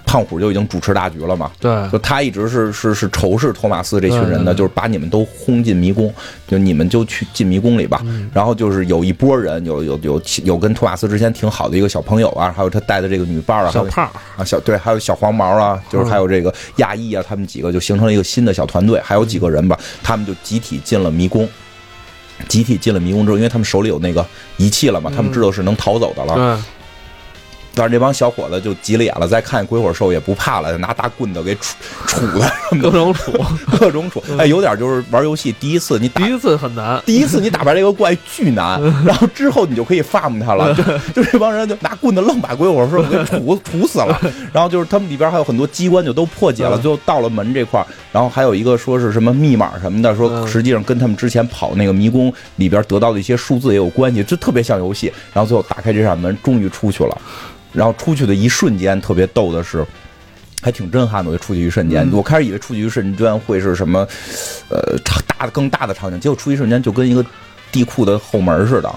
[0.04, 1.50] 胖虎就已经主持大局了嘛。
[1.58, 6.12] 对，就他一直是是是仇视托马斯这群人的，就是把你们都轰进迷宫，
[6.46, 8.00] 就你们就去进迷宫里吧。
[8.04, 21.48] 嗯然后就是有一波人，有有有有跟托马斯之前挺好的一个小朋友啊，还有他带的这个女伴儿啊，小胖，啊小对，还有小黄毛啊，就是还有这个亚裔啊，他们几个就形成了一个新的小团队，还有几个人吧，他们就集体进了迷宫。
[22.48, 26.34] 集体进了迷宫之后，因为他们手里有那个仪器了嘛，他们知道是能逃走的了。
[26.34, 26.64] 对，
[27.74, 31.72] 但是这帮小伙子就急了眼了，再看鬼火兽也不怕了，拿大棍子给杵
[32.06, 33.32] 杵 的各种杵。
[33.78, 34.20] 各种杵。
[34.38, 37.00] 哎，有点就是玩游戏第一次你打第一次很难。
[37.06, 40.82] 第一次你打败这个怪巨难，然后之后你就可以 farm 它了，就
[41.14, 44.20] 就这帮人就拿棍子愣把鬼火兽给杵杵死了，
[44.52, 55.12] 然后就是他们里边还有很多机关就都破解了，嗯最后到了门这块儿，然后还有一个说是什么密码什么的，说嗯实际上跟他们之前跑那个迷宫里边得到的一些数字也有关系，就特别像游戏。
[55.32, 57.16] 然后最后打开这扇门，终于出去了，
[57.72, 59.85] 然后出去的一瞬间特别逗的是。
[60.64, 64.06] 还挺震撼的，我就出去一瞬间，嗯我开始以为出去一瞬间会是什么，
[64.68, 67.26] 呃，大的更大的场景，结果出去一瞬间就跟一个
[67.72, 68.88] 地库的后门似的。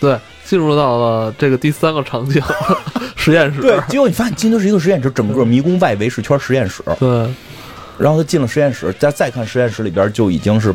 [0.00, 2.42] 对，进入到了这个第三个场景，
[3.14, 3.60] 实验室。
[3.60, 6.82] 对，结果你发现进的是一个实验室，整个迷宫外围是圈实验室。
[6.98, 7.08] 对
[7.98, 10.74] 然后他进了实验室，再再看实验室里边就已经是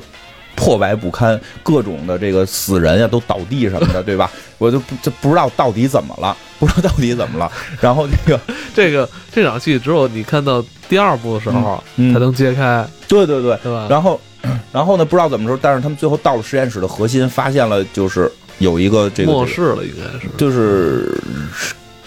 [0.57, 4.29] 破败不堪，各种的这个死人呀都倒地什么的， 对吧？
[4.57, 7.49] 我就不就不知道到底怎么了，不知道到底怎么了。
[7.79, 8.41] 然后这个
[8.73, 13.87] 这个这场戏只有你看到第二部的时候嗯才能揭开，对对对，对吧？
[13.87, 14.19] 然后
[14.71, 20.27] 然后呢，不知道怎么说，但是他们最后到了实验室的核心，发现了就是有一个这个这个末世了，应该是。
[20.37, 21.21] 就是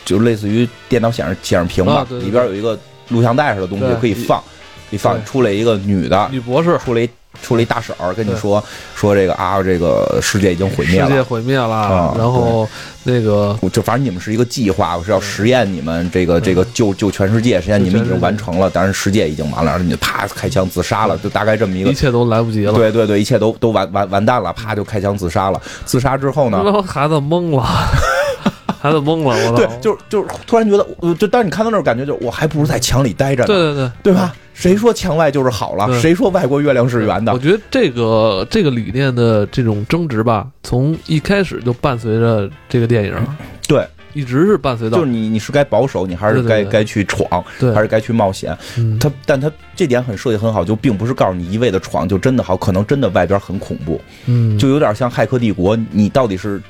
[0.04, 2.76] 就类似于电脑显示显示屏吧，里边有一个
[3.10, 4.42] 录像带似的东西可以放，
[4.90, 7.08] 可以放出来一个女的，女博士，出来一
[7.42, 8.62] 出了一大婶儿跟你说
[8.94, 11.08] 说这个啊，这个世界已经毁灭了。
[11.08, 12.68] 世界毁灭了，啊然后
[13.04, 21.94] 那个就反正你们是一个计划，我是要实验你们这个这个救救全世界，实验你们已经完成了，但是世界已经完了，然后你就啪开枪自杀了，就大概这么一个一。
[21.94, 22.72] 切都来不及了。
[22.72, 25.60] 对对对，一切都都完完完蛋了，啪就开枪自杀了。
[25.84, 27.66] 自杀之后呢， 孩子懵了，
[28.80, 29.56] 孩子懵了，我操！
[29.56, 34.34] 对，就是就是突然觉得，呃就当你看到那儿，感觉就我还不如在墙里待着呢，对对对对吧？
[34.54, 36.00] 谁说墙外就是好了？
[36.00, 37.38] 谁说外国月亮是圆的我？
[37.38, 43.14] 觉得这个这个理念的这种争执吧，从一开始就伴随着这个电影，
[43.68, 48.56] 对，一直是伴随到就是你你是该保守，你还是该该去闯，对还是该去冒险？
[48.78, 56.60] 嗯他但他这点很设计很好，就并不是告诉你一味的闯就真的好，可能真的外边很恐怖，嗯，就有点像《骇客帝国》，你到底是。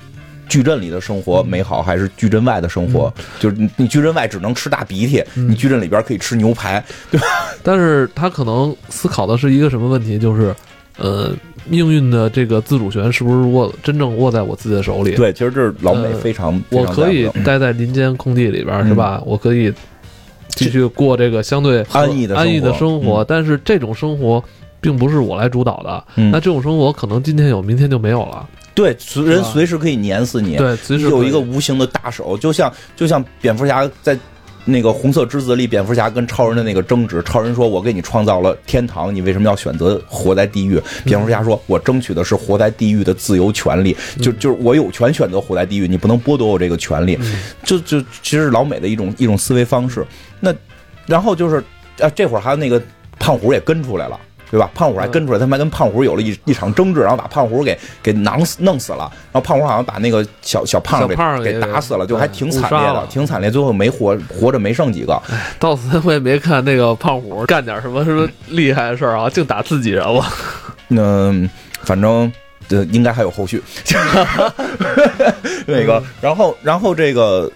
[0.51, 3.11] 矩阵里的生活美好，还是矩阵外的生活？
[3.39, 6.85] 就是你，矩阵外只能吃大鼻涕，嗯你矩阵里边可以吃牛排。
[7.11, 7.27] 对 吧
[7.63, 10.55] 但是他可能思考的是一个什么问题，就是
[10.99, 11.33] 呃，
[11.67, 15.15] 命运的这个自主权是不是握真正握在我自己的手里？
[15.15, 19.23] 对，其实这是老美呃非常，我可以待在林间空地里边是吧？
[19.25, 19.73] 我可以
[20.49, 24.43] 继续过这个相对安逸的安逸的生活，嗯但是这种生活
[24.81, 26.05] 并不是我来主导的。
[26.17, 28.47] 嗯那这种生活可能今天有，明天就没有了。
[28.81, 30.57] 对，随人随时可以碾死你。
[30.57, 34.19] 对，随时有一个无形的大手，就像就像蝙蝠侠在
[34.65, 50.07] 那个红色之子里，蝙蝠侠跟超人的那个争执，超人说：“我给你创造了天堂，你为什么要选择活在地狱？”蝙蝠侠说：“我争取的是活在地狱的自由权利，就就是我有权选择活在地狱，你不能剥夺我这个权利。”嗯就就其实老美的一种一种思维方式。
[50.41, 50.55] 那
[51.07, 51.63] 然后就是
[51.99, 52.81] 啊，这会儿还有那个
[53.19, 54.21] 胖虎也跟出来了。
[54.51, 54.69] 对吧？
[54.75, 59.11] 胖虎还跟出来，他们还跟胖虎有了一一场争执，然后把胖虎给给囊死弄死了。
[59.31, 63.51] 然后胖虎好像把那个小小胖给胖给给打死了，就还挺惨烈的挺惨烈。
[63.51, 65.23] 最后没活活着没剩几个。
[65.59, 70.25] 到此我也没看那个胖虎干点什么什么 厉害的事儿啊，净打自己人了。
[70.91, 71.49] 嗯，
[71.83, 72.33] 反正
[72.69, 73.63] 呃，应该还有后续。
[75.67, 77.51] 那个，然后然后这个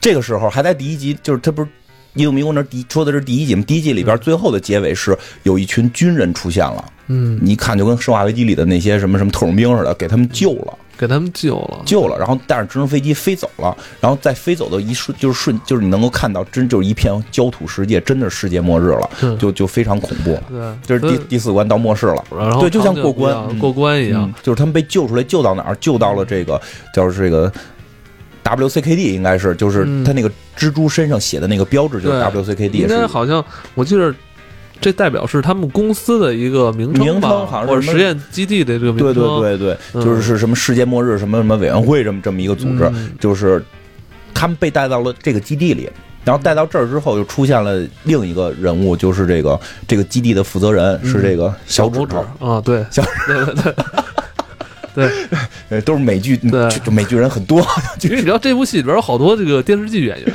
[0.00, 1.68] 这个时候还在第一集，就是他不是。
[2.18, 3.62] 《异度迷宫》那第说的是第一集嘛？
[3.66, 11.82] 第一集里边最后的结尾是有一群军人出现了，嗯，你一看就跟《生化危机》里的那些什么什么特种兵似的，给他们救了，给他们救了。
[11.86, 20.36] 救了，然后带着直升飞机飞走了，然后在飞走的一瞬，就是瞬，就是你能够看到，真就是一片焦土世界，真的是世界末日了，嗯就就非常恐怖。
[20.50, 24.34] 对，这是第嗯第四关到末世了，然后对就像过关过关一样嗯。
[24.42, 25.76] 就是他们被救出来，救到哪儿？
[25.76, 26.60] 救到了这个
[26.92, 27.52] 叫这个
[28.56, 30.04] WCKD，应该是就是嗯。
[30.04, 34.14] 他那个蜘蛛身上写的那个标志，就是 WCKD，应该是好像我记得。
[34.80, 39.12] 这代表是他们公司的一个名称吧，名称好像是或者实验基地的这个名称。
[39.12, 40.04] 对对对对，嗯。
[40.04, 43.10] 就是是什么世界末日什么什么委员会这么这么一个组织，嗯。
[43.18, 43.60] 就是
[44.32, 45.90] 他们被带到了这个基地里。
[46.24, 49.58] 然后带到这儿之后，又出现了另一个人物，就是这个
[49.88, 53.74] 这个基地的负责人是这个小指拇指头，啊，对，小对对对
[54.98, 55.10] 对，
[55.70, 56.38] 呃，都是美剧，
[56.90, 57.60] 美剧人很多，
[58.02, 60.34] 因为你知道这部戏里边有好多这个电视剧演员，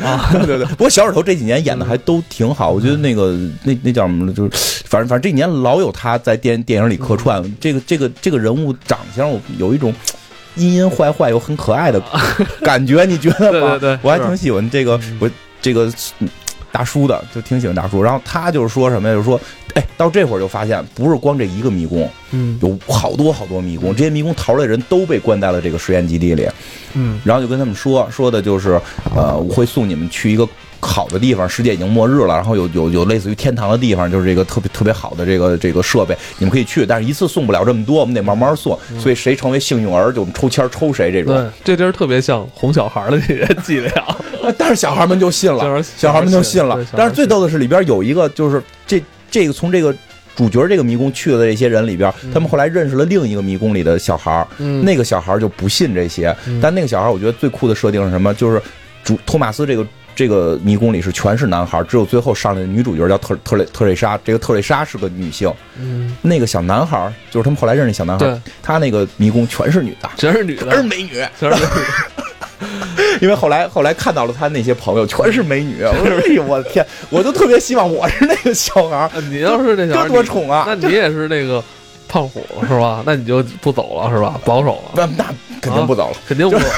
[0.06, 0.66] 啊，对对对。
[0.66, 4.32] 不过小指头这几年演的还都挺好，我觉得那个那那叫什么？
[4.32, 4.50] 就是
[4.86, 9.92] 反正反正这几年老有他在电电影里客串，这个这个这个人物长相我有一种。
[10.54, 11.98] 阴阴坏坏又很可爱的
[12.60, 13.70] 感觉，你觉得吗？
[13.70, 15.16] 对对对我还挺喜欢这个嗯。
[15.18, 15.30] 我
[15.62, 16.28] 这个嗯
[16.72, 18.02] 大叔的，就挺喜欢大叔。
[18.02, 19.14] 然后他就是说什么呀？
[19.14, 19.40] 就是说，
[19.74, 26.48] 哎，到这会儿就发现不是光这一个迷宫，嗯有好多好多迷宫，这些迷宫逃出来的人都被关在了这个实验基地里。
[26.94, 28.80] 嗯然后就跟他们说说的就是，
[29.14, 30.48] 呃，我会送你们去一个
[30.82, 41.34] 好的地方，世界已经末日了，然后有有有类似于天堂的地方，就是这个特别特别好的这个这个设备，你们可以去，但是一次送不了这么多，我们得慢慢送，所以谁成为幸运儿，就我们抽签抽谁这种。
[41.34, 43.92] 对，这地儿特别像哄小孩的这些伎俩，
[44.58, 46.84] 但是小孩们就信了，小孩们就信了。
[46.96, 49.94] 但是最逗的是里边有一个，就是这这个从这个。
[50.34, 58.32] 主角这个迷宫去的这些人里边，他们后来认识了另一个迷宫里的小孩儿，嗯那个小孩儿就不信这些，嗯但那个小孩儿我觉得最酷的设定是什么？
[58.32, 58.60] 就是
[59.04, 71.66] 主托马斯这个这个迷宫里是全是男孩儿，只有最后上来的女主角叫特特蕾特蕾莎，这个特蕾莎是个女性，嗯，那个小男孩儿就是他们后来认识小男孩儿对，，他那个迷宫全是女的，全是女的，全是美女，全是美
[72.60, 72.68] 女，
[73.22, 80.64] 因为后来后来看到了他那些朋友全是美女，我说哎呦我的天，我就特别希望我是那个小孩儿，呃 你要是那小孩这儿多宠啊！
[80.66, 81.62] 那你也是那个
[82.08, 83.02] 胖虎是吧？
[83.06, 84.38] 那你就不走了是吧？
[84.44, 85.24] 保守了，那那
[85.60, 86.72] 肯定不走了， 肯定不走了。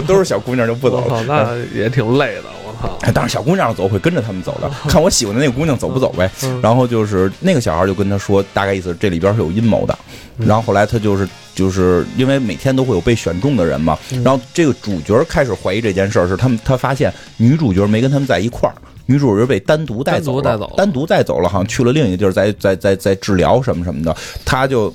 [0.06, 1.22] 都是小姑娘就不走，了。
[1.24, 2.42] 那也挺累的。
[2.66, 6.30] 我操，哎当然，小姑娘走会跟着他们走的，看我喜欢的那个姑娘走不走呗。
[6.42, 9.98] 嗯然后就是那个小孩就跟他说，大概意思这里边是有阴谋的。
[10.38, 18.74] 嗯然后后来他就是就是因为每天都会有被选中的人嘛，嗯然后这个主角开始怀疑这件事儿，是他们他发现女主角没跟他们在一块儿。
[19.06, 24.92] 女主角被单独带走了，单独带走了单独带走了，好像去了另一个地儿，在在在在治疗什么什么的，他就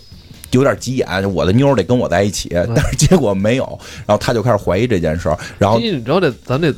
[0.52, 3.66] 有点急眼，我的妞儿得跟我在一起，嗯但是结果没有，
[4.06, 6.74] 然后他就开始怀疑这件事儿，然后你知道这咱这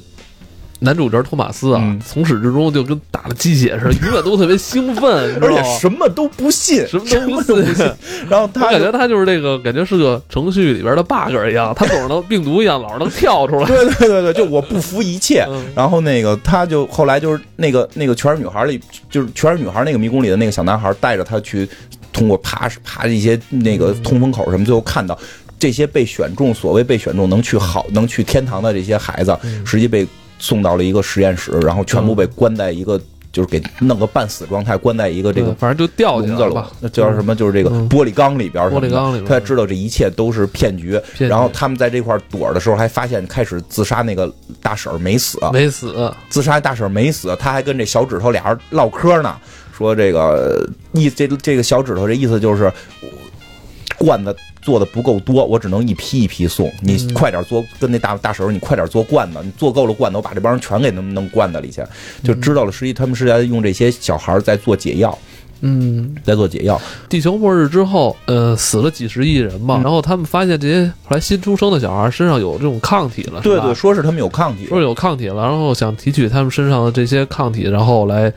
[0.84, 5.80] 男主角托马斯啊，嗯从始至终就跟打了鸡血似的，永远都特别兴奋， 而且？
[5.80, 7.92] 什么都不信，什么都不信不信。
[8.28, 13.66] 然后他感觉他就是这个，感觉是个程序里边的 bug 一样，他总是能病毒一样，老是能跳出来。
[13.70, 15.46] 对对对对，就我不服一切。
[15.48, 21.70] 嗯然后那个他就后来就是那个那个全是女孩里，就是全是女孩那个迷宫里的那个小男孩带着他去
[22.12, 25.18] 通过爬爬一些那个通风口什么，最后看到。
[25.60, 30.08] 这些被选中，所谓被选中能去好能去天堂的这些孩子，嗯实际被
[30.40, 33.00] 送到了一个实验室，然后全部被关在一个，
[33.32, 37.36] 就是给弄个半死状态，关在一个这个嗯反正就掉进笼子了吧，，那叫什么？
[37.36, 41.00] 就是这个嗯玻璃缸里边玻璃缸里边他知道这一切都是骗局。
[41.20, 46.12] 然后他们在这块儿躲的时候，还发现开始自杀那个大婶儿没死，没死。
[46.28, 49.38] 自杀大婶儿没死，他还跟这小指头俩人唠嗑呢，
[49.76, 52.72] 说这个意这这个小指头这意思就是
[53.98, 57.14] 罐子做的不够多，我只能一批一批送，你嗯。
[57.14, 61.84] 快点做，跟那大大婶儿你快点做罐子，你做够了罐子，我把这帮人全给弄弄罐子里去，
[62.24, 65.18] 就知道了，实际他们是在用这些小孩儿在做解药，
[65.62, 66.80] 嗯，在做解药。
[67.10, 69.84] 地球末日之后，呃，死了几十亿人嘛，嗯。
[69.84, 78.34] 然后他们发现这些后来新出生的小孩身上有这种抗体了，对对，说是他们有抗体，说是有抗体了，然后想提取他们身上的这些抗体，然后来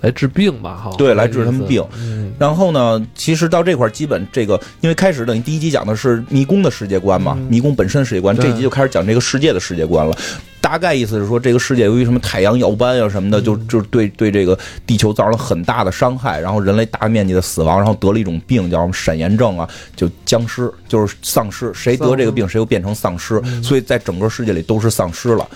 [0.00, 1.84] 来治病吧，哈，对来治他们病。
[1.98, 7.46] 嗯，然后呢，其实到这块儿基本这个，因为开始等于第一集讲的是迷宫的世界观嘛，嗯。
[7.48, 10.16] 迷宫本身的世界观，这一集就开始讲这个世界的世界观了。
[10.60, 25.48] 大概意思是说，这个世界由于什么太阳耀斑啊什么的，就就对对这个地球造成了很大的伤害，然后人类大面积的死亡，然后得了一种病叫什么闪炎症啊，就僵尸，就是丧尸，谁得这个病谁就变成丧尸，所以在整个世界里都是丧尸了。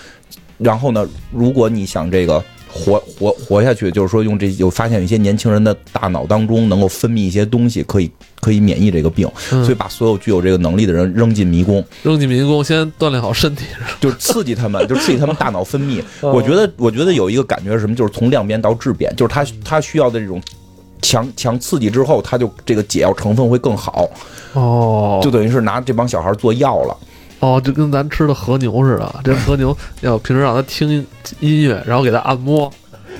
[0.57, 2.41] 然后呢，如果你想这个
[2.73, 13.65] 活活活下去，就是说用这有发现有一些年轻人的大脑当中能够分泌一些东西，可以可以免疫这个病，嗯所以把所有具有这个能力的人扔进迷宫，扔进迷宫，先锻炼好身体，
[13.99, 16.01] 就是刺激他们，就刺激他们大脑分泌。
[16.21, 20.41] 哦我觉得，我觉得有一个感觉是什么，就是从量变到质变，就是他他需要的这种。
[21.03, 24.07] 强强刺激之后，他就这个解药成分会更好，
[24.53, 26.95] 哦，就等于是拿这帮小孩做药了。
[27.41, 31.05] 哦，就跟咱吃的和牛似的，这和牛要平时让它听
[31.39, 32.71] 音乐，然后给它按摩。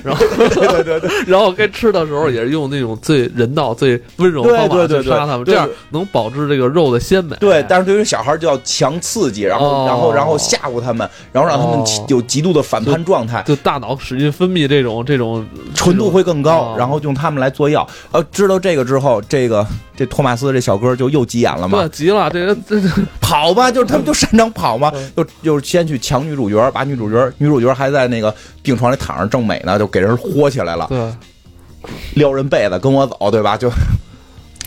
[0.02, 7.36] 然后，对对对， 然后该吃的时候也是用那种最人道、最温柔的方法对对对去杀它们，对这样能保持这个肉的鲜美。
[7.36, 17.86] 对，但是对于小孩就要强刺激，然后、哦然后然后吓唬他们，然后让他们哦有极度的反叛状态，就大脑使劲分泌这种这种纯度会更高，哦然后用他们来做药。
[18.10, 19.64] 呃，知道这个之后，这个
[20.02, 22.88] 这托马斯这小哥就又急眼了嘛对，急了，这个这这
[23.20, 30.98] 跑吧，就是他们就擅长跑嘛，嗯就就是先去抢女主角，把女主角女主角还在那个病床里躺着正美呢，就给人豁起来了，对，
[32.14, 33.56] 撩人被子跟我走，对吧？
[33.56, 33.70] 就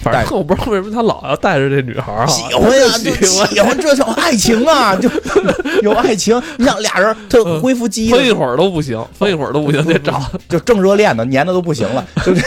[0.01, 5.09] 反正我不知道为什么他老要带着这女孩儿啊，喜欢呀，喜欢，这叫爱情啊，就
[5.81, 6.39] 有爱情。
[6.57, 12.43] 你想俩人他恢复记忆的分一会儿都不行，分一会儿都不行，得找就正热恋呢，粘的都不行了，就是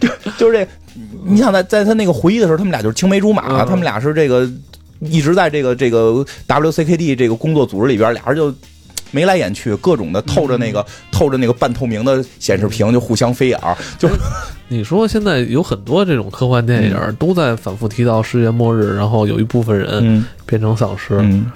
[0.00, 0.66] 就就这，
[1.24, 3.66] 你想在在他那个回忆的时候，他们俩就是青梅竹马，嗯。
[3.66, 4.50] 他们俩是这个
[5.00, 8.54] 一直在这个这个 WCKD 这个工作组织里边，俩人就。
[9.12, 14.08] 眉来眼去，各种的透着那个、透着那个半透明的显示屏，就互相飞眼儿，就
[14.68, 20.24] 你说现在有很多这种科幻电影儿都在反复提到世界末日，然后有一部分人嗯。
[20.46, 21.16] 变成丧尸。
[21.18, 21.50] 嗯，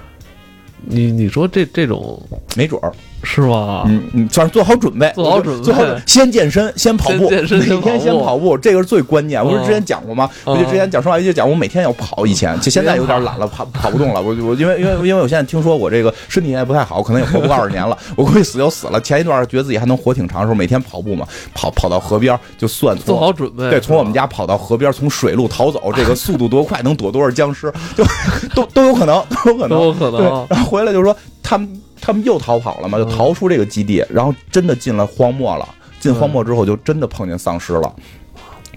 [0.84, 2.20] 你你说这这种
[2.56, 2.92] 没准儿，
[3.24, 3.84] 是吗？
[3.86, 9.42] 嗯嗯，反正做好准备，做好准备做好准先健身，先跑步，健身每天先跑步这个是最关键。
[9.44, 10.28] 我不是之前讲过吗？
[10.46, 14.20] 嗯我就之前讲《生化危机》讲，我每天要跑，以前就现在有点懒了，跑跑不动了。
[14.20, 17.96] 我我因为因为因为我现在听说我这个身体现在不太好，可能也活不过二十年了。
[18.16, 19.00] 我估计死就死了。
[19.00, 23.70] 前一段觉得自己还能活挺长的时候，每天跑步嘛，跑跑到河边就算做好准备。
[23.70, 28.04] 对，从我们家跑到河边，从水路逃走，这个速度多快，能躲多少僵尸，就
[28.54, 31.68] 都都有可能，都有可能，都有可能对，然后回来就说他们
[32.04, 35.66] 他们又逃跑了嘛，就逃出这个基地，然后真的进了荒漠了。
[35.98, 37.90] 进荒漠之后，就真的碰见丧尸了，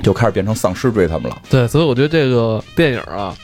[0.01, 1.37] 就开始变成丧尸追他们了。
[1.49, 3.35] 对，所以我觉得这个电影啊，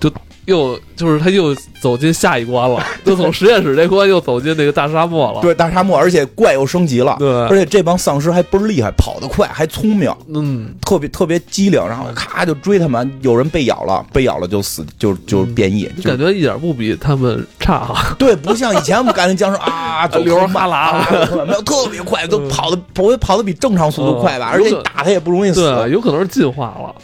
[0.00, 0.10] 就
[0.46, 5.40] 又就是他又走进下一关了， 就从实验室这关又走进那个大沙漠了。
[5.40, 18.14] 对，大沙漠，而且怪又升级了，对而且这帮丧尸还倍儿厉害，跑得快，还聪明，嗯，特别特别机灵，然后咔就追他们，有人被咬了，被咬了就死，就就变异，就感觉一点不比他们差哈。
[18.18, 24.52] 对，不像以前我们感觉僵尸 啊，走流着特慢哈喇啊没有特别快，都跑的不会跑的比正常速度快吧？
[24.52, 26.94] 嗯而且打他也不容易死，对，有可能是进化了。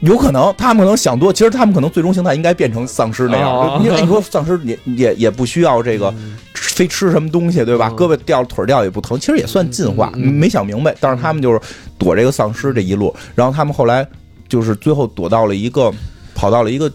[0.00, 3.50] 有可能他们可能想多，其实他们可能最终形态应该变成丧尸那样。
[3.50, 6.12] 哦因为你说丧尸也也也不需要这个
[6.54, 7.88] 吃非吃什么东西，对吧？
[7.92, 10.10] 嗯胳膊掉了腿儿掉也不疼，其实也算进化。
[10.14, 11.60] 没想明白，但是他们就是
[11.98, 14.06] 躲这个丧尸这一路，然后他们后来
[14.48, 15.92] 就是最后躲到了一个，
[16.34, 16.90] 跑到了一个。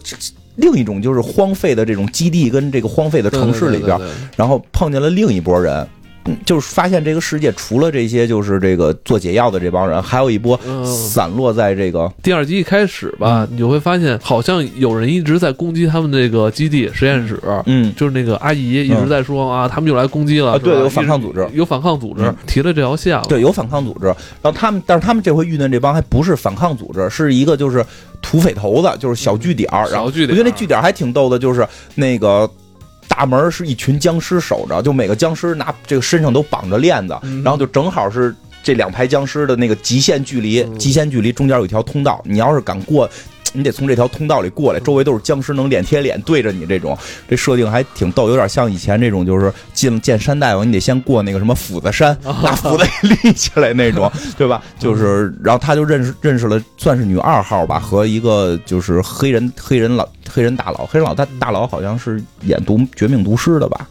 [0.56, 5.88] 另一种就是荒废的这种基地跟这个荒废的城市里边，对对对对然后碰见了另一拨人，
[6.24, 17.40] 嗯，就是发现这个世界除了这些就是这个做解药的这帮人，还有一波嗯散落在这个第二集一开始吧，你就会发现好像有人一直在攻击他们这个基地实验室。
[17.66, 23.24] 嗯就是那个阿姨一直在说啊，他们又来攻击了，啊对有反抗组织有反抗组织嗯提了这条线了。
[23.28, 24.06] 对，有反抗组织。
[24.06, 27.84] 然后他们，但是他们这回遇见这帮还不是反抗组织，是一个就是
[28.20, 29.88] 土匪头子，就是小据点儿。
[29.90, 31.66] 然后小据点儿我觉得那据点还挺逗的，就是
[31.96, 32.48] 那个。
[33.14, 37.42] 大门是一群僵尸守着，就每个僵尸拿这个身上都绑着链子，嗯。
[37.42, 40.78] 然后就正好是这两排僵尸的那个极限距离，嗯。
[40.78, 43.08] 极限距离中间有一条通道，你要是敢过，
[43.52, 46.96] 你得从这条通道里过来，周围都是僵尸，能脸贴脸对着你这种，
[47.28, 54.62] 这设定还挺逗，有点像以前这种，就是进见山大夫，你得先过那个什么斧子山，把斧子给立起来那种，对吧？
[54.78, 63.86] 就是，然后他就认识认识了，算是女二号吧，和一个就是黑人黑人老黑人大佬，黑人老大大佬好像是演毒绝命毒师的吧？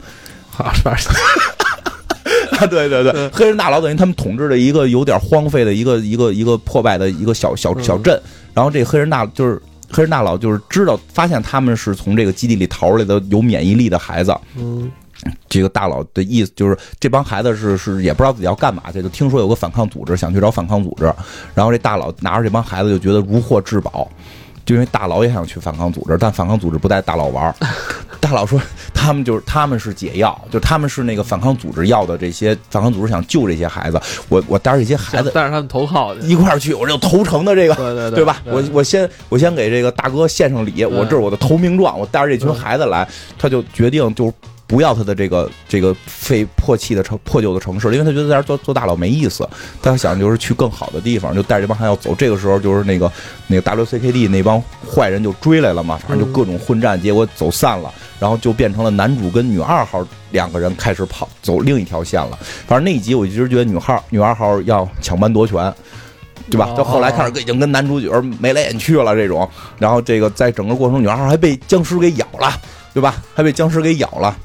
[0.58, 0.96] 啊，是吧？
[2.66, 3.04] 啊，对对。
[3.04, 8.22] 对，黑人大佬等于他们统治的一个有点荒废的一个一个一个破败的一个小小小镇，
[8.54, 14.92] 然后这黑人大就是黑人大佬就是知道发现他们是从这个基地里逃出来的有免疫力的孩子，嗯，
[15.50, 21.06] 这个大佬的意思就是这帮孩子是是也不知道自己要干嘛去，就听说有个反抗组织，想去找反抗组织，
[21.54, 24.10] 然后这大佬拿着这帮孩子就觉得如获至宝。
[24.66, 27.56] 就因为大佬也想去反抗组织，但反抗组织不带大佬玩儿。
[28.22, 28.62] 大佬说
[28.94, 34.00] 他们就是他们是解药，就他们是那个反抗组织要的这些反抗组织想救这些孩子，
[34.30, 36.22] 我我带着这些孩子带着他们投靠去。
[36.22, 38.42] 一块儿去，我就投诚的这个，对对对吧？
[38.46, 43.08] 我我先我先给这个大哥献上礼，我这是我的投名状，我带着这群孩子来，
[43.40, 44.32] 他就决定就
[44.72, 49.46] 不要他的这个这个废破弃的城破旧的城市，因为他觉得在这儿做做大佬没意思，
[49.82, 52.16] 他想就是去更好的地方，就带着这帮汉要走。
[52.16, 53.12] 这个时候就是那个
[53.48, 62.40] 那个 WCKD 那帮坏人就追来了嘛，反正就各种混战，结果走散了，然后就变成了男主跟女二号两个人开始跑走另一条线了。
[62.66, 65.74] 反正那一集我一直觉得女号女二号要抢班夺权。
[66.50, 66.66] 对吧？
[66.72, 68.10] 哦到后来开始已经跟男主角
[68.40, 69.48] 眉来眼去了这种，
[69.78, 72.52] 然后这个在整个过程中，女二号还被僵尸给咬了，
[72.94, 73.24] 对吧？
[73.34, 74.36] 还被僵尸给咬了，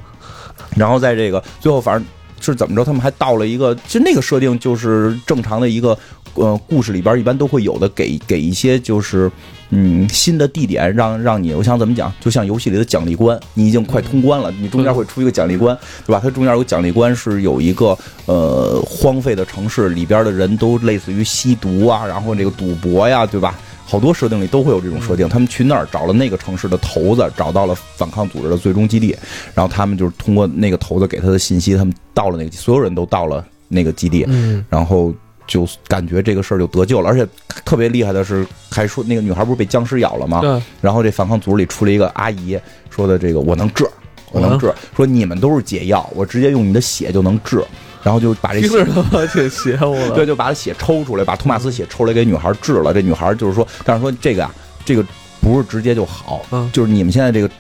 [0.77, 2.07] 然后在这个最后，反正
[2.41, 5.99] 是怎么着，他们还到了一个，其实那个设定就是正常的一个
[6.35, 9.31] 呃故事里边一般都会有的，给给一些就是
[9.71, 16.21] 嗯新的地点，让让你，我想怎么讲，就像游戏里的奖励关，你已经快通关了，你中间会出一个奖励关，对吧？
[16.23, 17.97] 它中间有奖励关是有一个
[18.27, 23.59] 呃荒废的城市里边的人都类似于吸毒啊，然后这个赌博呀，对吧？
[23.87, 29.17] 好多设定里都会有这种设定，他们去那儿找了那个城市的头子，找到了反抗组织的最终基地，
[29.55, 35.15] 然后他们就是通过那个头子给他的信息，他们到了那个，所有人都到了那个基地，嗯，然后
[35.47, 37.25] 就感觉这个事儿就得救了，而且
[37.65, 40.41] 特别厉害的是，还说那个女孩不是被僵尸咬了吗？
[40.41, 42.59] 对，然后这反抗组织里出了一个阿姨，
[42.91, 43.89] 说的这个我能治，
[44.33, 47.65] 我能治，说你们都是解药，我直接用你的血就能治，
[48.07, 50.11] 然后就把这血听着他妈挺邪乎的。
[50.13, 52.95] 对，就把血抽出来，把托马斯血抽来给女孩治了。
[52.95, 54.55] 这女孩就是说，但是说这个啊，
[54.85, 55.05] 这个
[55.41, 57.51] 不是直接就好，嗯就是你们现在这个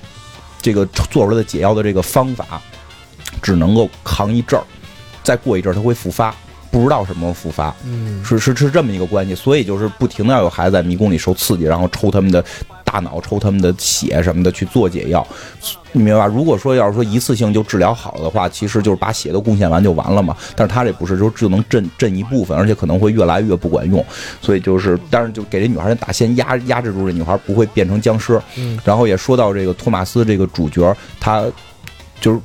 [0.62, 2.62] 这个做出来的解药的这个方法，
[3.42, 4.62] 只能够扛一阵儿，
[5.24, 6.32] 再过一阵儿它会复发，
[6.70, 9.34] 不知道什么时候复发，嗯，是是是这么一个关系。
[9.34, 12.44] 所以就是不停的要有孩子在迷宫里受刺激，然后抽他们的
[12.87, 15.26] 大脑、抽他们的血什么的去做解药，
[15.91, 16.26] 你明白吧？
[16.26, 20.34] 如果说要是说一次性就治疗好的话，其实就是把血都贡献完就完了嘛。
[20.55, 24.03] 但是他这不是，就就能镇镇一部分，而且可能会越来越不管用。
[24.41, 28.41] 所以就是，但是就给这女孩打先压压制住这女孩，不会变成僵尸。
[28.57, 31.45] 嗯然后也说到这个托马斯这个主角，他
[32.20, 32.41] 就是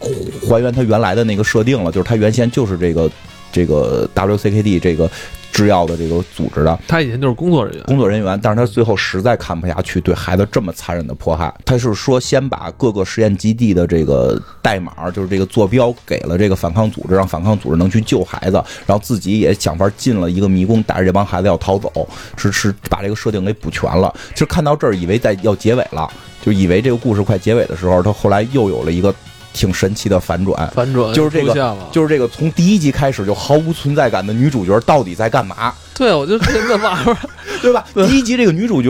[0.50, 3.10] 还原他原来的那个设定了，就是他原先就是这个
[3.52, 5.10] 这个 WCKD 这个。
[5.52, 18.54] 执制药的这个组织的他以前就是工作人员，工作人员，但是他最后实在看不下去对孩子这么残忍的迫害，他是说先把各个实验基地的这个代码，就是这个坐标给了这个反抗组织，让反抗组织能去救孩子，
[18.88, 24.12] 然后自己也想法进了一个迷宫，带着这帮孩子要逃走，是是把这个设定给补全了。
[24.34, 29.14] 其实看到这儿，以为在要结尾了，就以为这个故事快结尾的时候，他后来又有了一个
[29.54, 30.70] 挺神奇的反转。
[30.74, 35.74] 反转就是这个就是这个从第一集开始就毫无存在感的女主角到底在干嘛？
[35.94, 37.18] 对，我就真的玩玩，
[37.62, 37.86] 对吧？
[37.94, 38.90] 第一集这个女主角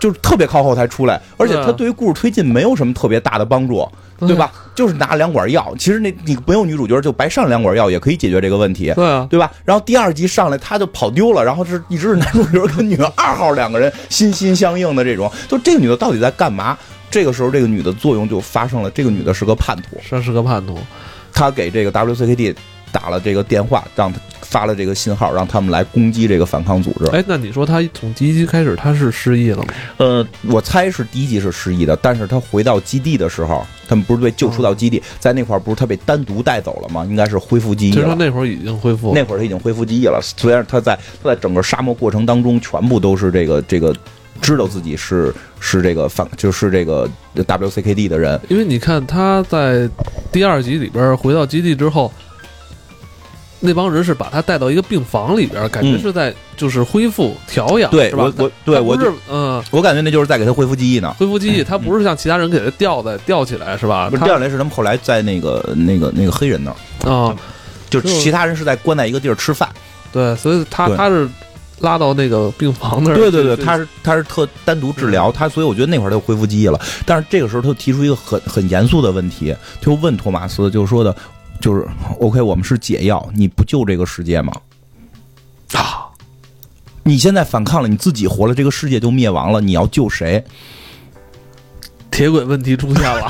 [0.00, 4.50] 就是特别靠后才出来，而且她对于故事推进没有什么特别大的帮助，对吧？
[4.74, 9.52] 就是拿两管药，其实那你没有女主角就白上两管药也可以解决这个问题，对啊，对吧？
[9.64, 16.76] 然后第二集上来她就跑丢了，然后是一直是男主角跟女二号两个人心心相印的这种，就这个女的到底在干嘛？
[17.14, 20.76] 这个时候这个女的作用就发生了，这个女的是个叛徒，是是个叛徒，
[21.32, 22.52] 她给这个 WCKD
[22.90, 27.08] 打了这个电话，让他发了这个信号，让他们来攻击这个反抗组织。
[27.12, 29.66] 哎，那你说她从第一集开始她是失忆了吗？
[29.98, 37.06] 呃，我猜是第一集是失忆的，但是她回到基地的时候，他们不是被救出到基地，在那块儿不是她被单独带走了吗？
[37.08, 38.16] 应该是恢复记忆了。
[38.18, 43.94] 那会儿已经恢复，那会儿她已经恢复记忆了，虽然她在她在整个沙漠过程当中，全部都是这个这个
[44.42, 49.88] 知道自己是是这个反就是这个 WCKD 的人，因为你看他在
[50.30, 52.12] 第二集里边回到基地之后，
[53.60, 58.44] 那帮人是把他带到一个病房里边，感觉嗯是在就是恢复调养，是吧对我？
[58.44, 59.64] 我对我他不是嗯。
[59.70, 61.14] 我感觉那就是在给他恢复记忆呢。
[61.18, 64.10] 恢复记忆，他不是像其他人给他吊在吊起来是吧？
[64.10, 67.36] 不是他第二类是他们后来在那个那个那个黑人那儿，啊，
[67.88, 69.68] 就就是其他人是在关在一个地儿吃饭。
[70.12, 71.28] 对，所以他他是
[71.80, 76.80] 拉到那个病房那儿，对对对，他是他是特单独治疗他，所以我觉得那会儿他就恢复记忆了。
[77.04, 81.14] 但是这个时候他就提出一个很很严肃的问题，就问托马斯，就是说的，
[81.60, 81.86] 就是
[82.20, 84.52] OK，我们是解药，你不救这个世界吗？
[85.72, 86.06] 啊，
[87.02, 90.42] 你现在反抗了，你自己活了，这个世界就灭亡了，你要救谁？
[92.10, 93.26] 铁轨问题出现了，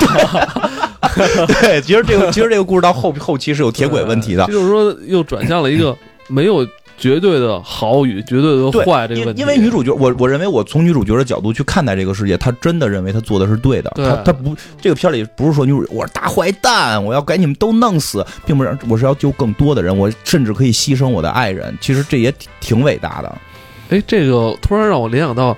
[1.62, 4.52] 对，其实这个其实这个故事到后后期是有铁轨问题的这。
[4.54, 5.96] 就是说又转向了一个
[6.28, 6.66] 没有
[6.96, 13.90] 绝对的好与绝对的坏这个问题，因因为女主角，我我认为我从女主角的角度去看待这个世界，她真的认为她做的是对的。
[13.94, 21.76] 对她她不，这个片里不是说女主我是大坏蛋，我要给你们都弄死，并不是我是要救更多的人，我甚至可以牺牲我的爱人。
[21.80, 23.38] 其实这也挺挺伟大的。
[23.90, 25.56] 哎，这个突然让我联想到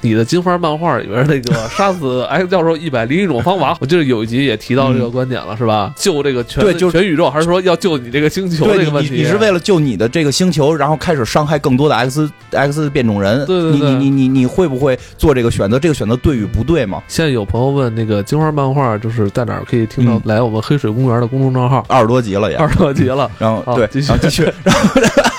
[0.00, 5.92] 你的金花漫画里边那个 杀死 X 教授一百零一种方法，我记得有一集也提到这个观点了，是吧？
[5.96, 9.10] 救这个全对就是全宇宙，还是说要救你这个星球这个问题？
[9.12, 13.44] 你你是为了救你的这个星球，然后开始伤害更多的 X X 变种人。
[13.46, 15.78] 对对对你你你你你会不会做这个选择？
[15.78, 17.02] 这个选择对与不对吗？
[17.08, 20.22] 现在有朋友问那个金花漫画就是在哪儿可以听到嗯？
[20.24, 22.56] 来我们黑水公园的公众账号，二十多集了也。
[22.56, 23.30] 二十多集了。
[23.38, 25.00] 然后对，继续然后继续，然后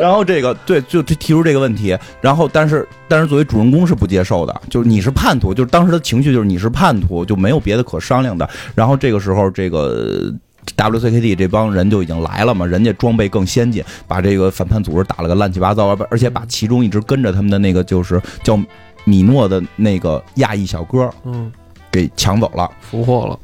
[0.00, 8.48] 然后这个对，就提提出这个问题，然后但是但是作为主人公是不接受的，就是你是叛徒，就是当时的情绪就是你是叛徒，就没有别的可商量的。
[8.74, 10.32] 然后这个时候这个。
[10.76, 18.60] WCKD 这帮人就已经来了嘛，人家装备更先进，把这个反叛组织打了个乱七八糟，而且把其中一直跟着他们的那个就是叫
[19.04, 21.50] 米诺的那个亚裔小哥嗯，
[21.90, 22.70] 给抢走了。
[22.82, 23.38] 俘获了，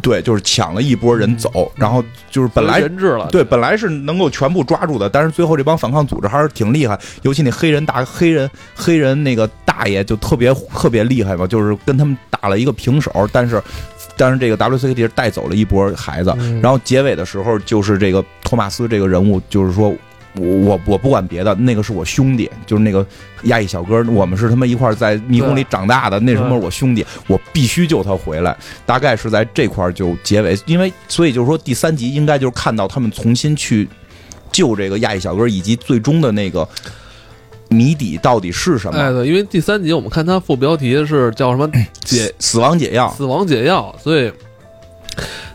[0.00, 13.62] 对，就是抢了一波人走，然后就是本来人质了，对，本来是能够全部抓住的，但是最后这帮反抗组织还是挺厉害，尤其那黑人大黑人黑人那个大爷就特别特别厉害嘛，就是跟他们打了一个平手，但是
[14.16, 19.94] 但是这个 WCKD 是带走了一波孩子，嗯然后结尾的时候就是这个托马斯这个人物，就是说。
[20.36, 23.04] 我我我不管别的，那个是我兄弟，就是那个
[23.44, 28.56] 亚裔小哥，我们是他妈一块在迷宫里长大的，那什么我兄弟，我必须救他回来。
[28.86, 33.88] 大概是在这块就结尾，因为所以就是说第三集应该就是看到他们重新去
[34.52, 36.68] 救这个亚裔小哥，以及最终的那个
[37.68, 38.98] 谜底到底是什么？
[38.98, 41.68] 哎，对，因为第三集我们看它副标题是叫什么
[42.04, 43.12] 解死亡解药。
[43.16, 44.32] 死亡解药，所以，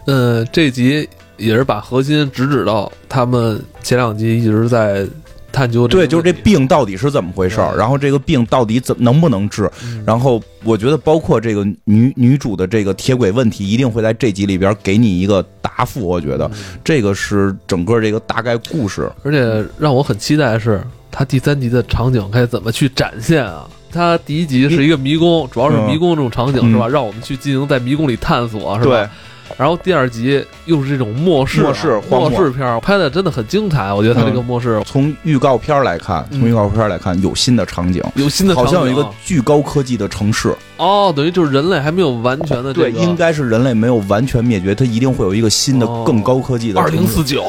[0.06, 1.08] 呃，这集
[1.38, 5.08] 也是把核心直指到他们前两集一直在
[5.52, 9.72] 探究这个对，就是这，病到底是怎么回事儿，然后这个病到底怎能不能治？
[9.84, 16.06] 嗯然后我觉得，包括这个女女主的这个铁轨问题，一定会在这集里边给你一个答复。
[16.06, 19.10] 我觉得嗯这个是整个这个大概故事。
[19.24, 23.66] 而且让我很期待的是，它第三集的场景该怎么去展现啊？
[23.94, 26.86] 它第一集是一个迷宫，主要是迷宫这种场景、嗯是吧？
[26.86, 29.10] 让我们去进行在迷宫里探索是吧？
[29.58, 33.94] 然后第二集又是这种末世啊、末世末世片儿，拍的真的很精彩。
[33.94, 40.56] 我觉得它这个末世从预告片来看，从嗯预告片来看，有新的场景，有新的好像有一个巨高科技的城市。
[40.78, 46.90] 哦，等于就是人类还没有完全的这对，个应该是人类没有完全灭绝，它一定会有一个新的哦更高科技的二。
[46.90, 47.44] 零四九，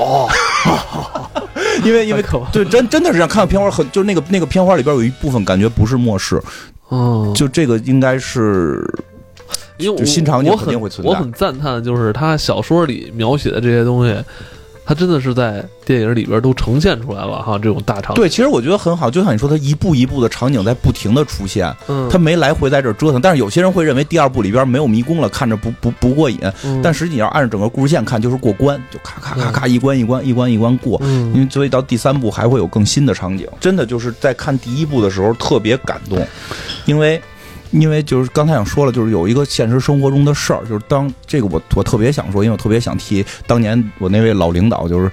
[1.85, 6.41] 因为 因为对真真的是这样，看到片花很就是那个那个片花里边有一部分感觉不是末世，
[6.89, 8.85] 哦，就这个应该是
[9.79, 14.15] 因为就新场景我肯定很会存在我很赞叹，就是他小说里描写的这些东西，
[14.85, 18.15] 他真的是在电影里边都呈现出来了哈，这种大场景。
[18.15, 23.21] 对，其实我觉得很好，就像你说，他一步一步的场景在不停的出现，嗯，他没来回在这儿折腾。
[23.21, 26.39] 但是有些人会认为第二部里边没有迷宫了，看着不不不过瘾。
[26.65, 31.01] 嗯，但实际你要按照整个故事线看，就是过关，就咔咔咔咔一关一关一关一关过。
[31.03, 36.25] 因嗯，为所以到第三部还会有更新的场景，真的就是在看第一部的时候特别感动，
[36.85, 37.21] 因为
[37.71, 45.11] 因为就是刚才想说了，就是有一个现实生活中的事儿，就是当这个我我特别想说，因为我特别想提当年我那位老领导，就是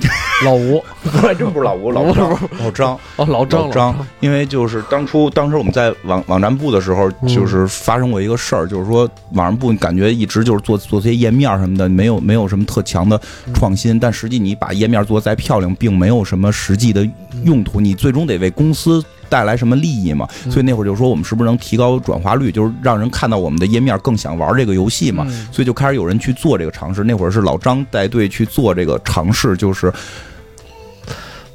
[0.44, 0.82] 老吴。
[1.04, 13.20] 还真不是老吴，老张，老张，哦，老张老张，因为就是当初当时我们在网网站部的时候，嗯就是发生过一个事儿，就是说网站部感觉一直就是做做这些页面什么的，没有没有什么特强的
[13.54, 17.08] 创新，但实际你把页面做得再漂亮，并没有什么实际的
[17.44, 19.04] 用途，你最终得为公司。
[19.32, 20.28] 带来什么利益嘛？
[20.44, 25.24] 嗯所以那会儿就说我们是不是能提高转化率，就是让人看到我们的页面更想玩这个游戏嘛？
[25.26, 27.02] 嗯所以就开始有人去做这个尝试。
[27.02, 29.90] 那会儿是老张带队去做这个尝试，就是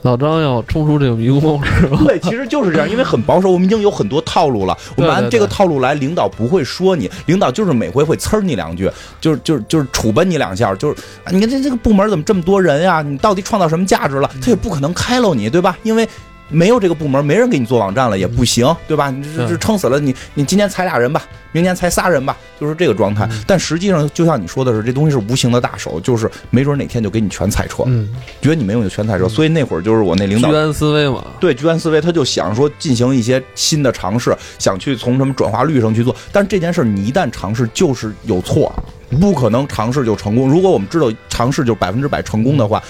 [0.01, 1.99] 老张要冲出这个迷宫是吧？
[2.03, 4.75] 对，其实就是这样，因为很保守，我们已经有很多套路了。
[4.95, 8.89] 我们按这个套路来，领导不会说你，领导就是每回会呲儿你两句，
[9.21, 13.03] 就是就是就是处分你两下，就是啊你看这这个部门怎么这么多人呀？
[13.03, 14.29] 你到底创造什么价值了？
[14.41, 15.77] 他也不可能开喽你，对吧？
[15.83, 16.07] 因为。
[16.49, 19.09] 没有这个部门，没人给你做网站了，也不行，对吧？
[19.09, 23.27] 你这这撑死了你，你今年裁俩人吧，明年裁仨人吧，就是这个状态。
[23.45, 28.07] 但实际上，就像你说的是，这东西是无形的大手，就是没准哪天就给你全裁撤，嗯，
[28.41, 29.27] 觉得你没用就全裁撤。
[29.27, 31.23] 所以那会儿就是我那领导居安思危嘛。
[31.39, 36.15] 对居安思危，他就想说进行一些新的尝试，想去从什么转化率上去做。
[36.31, 38.73] 但是这件事儿你一旦尝试，就是有错，
[39.19, 40.49] 不可能尝试就成功。
[40.49, 42.81] 如果我们知道尝试就百分之百成功的话。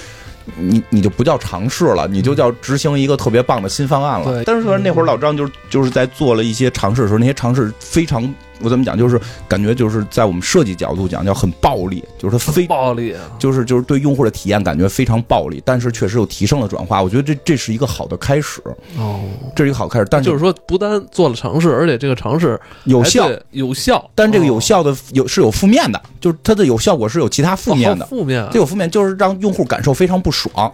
[0.57, 4.43] 你你就不叫尝试了，你就叫执行一个特别棒的新方案了对。
[4.45, 8.23] 但是说那会儿老张就是就是在做了一些尝试的时候，那些尝试非常，
[8.61, 13.21] 我怎么讲，就是感觉就是在我们设计角度讲叫很暴力，就是它非暴力啊！
[13.37, 17.01] 就是就是对用户的体验感觉非常暴力，但是确实又提升了转化。
[17.01, 18.61] 我觉得这这是一个好的开始，
[18.97, 19.21] 哦，
[19.55, 28.07] 这是一个好开始，但就是说不单做了尝试，而且这个尝试有效，有效，但这个有哦效的有是有负面的，就是它的有效果是有其他负面的哦。
[28.09, 30.71] 负面啊这有负面就是让用户感受非常不爽，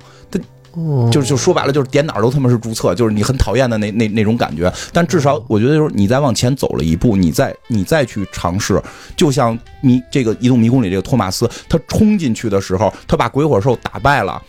[0.75, 4.73] 哦就是就说白了就是点哪儿都他妈是注册，就是你很讨厌的那那那种感觉。
[4.91, 8.81] 但至少我觉得就是你再往前走了一步，你再你再去尝试，
[9.15, 14.41] 就像迷这个移动迷宫里这个托马斯，他冲进去的时候，他把鬼火兽打败了，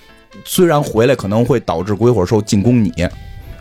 [0.46, 2.92] 虽然回来可能会导致鬼火兽进攻你。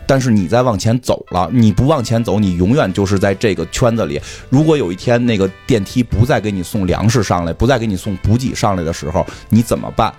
[0.06, 4.20] 但是你再往前走了，你不往前走，你永远就是在这个圈子里。
[4.50, 10.12] 如果有一天那个电梯不再给你送粮食上来，不再给你送补给上来的时候，你怎么办？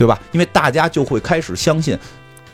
[0.00, 0.18] 对吧？
[0.32, 1.94] 因为大家就会开始相信，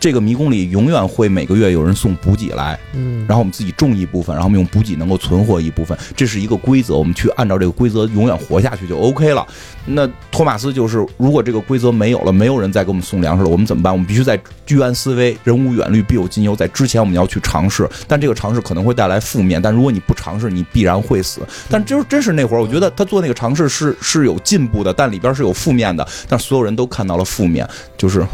[0.07, 9.45] 这个迷宫里永远会每个月有人送补给来，嗯，然后我们自己种一部分，然后我们用补给能够存活一部分，这是一个规则，我们去按照这个规则永远活下去就 OK 了。
[9.85, 13.93] 那托马斯就是，如果这个规则没有了，没有人再给我们送粮食了，我们怎么办？
[13.93, 21.41] 我们必须在居安思危，人无远虑，必有近忧，在之前我们要去尝试，但这个尝试可能会带来负面，但如果你不尝试，你必然会死。
[21.69, 28.25] 但就是真是那会儿，我觉得他做那个尝试是是有进步的，但里边是有负面的，但所有人都看到了负面，就是。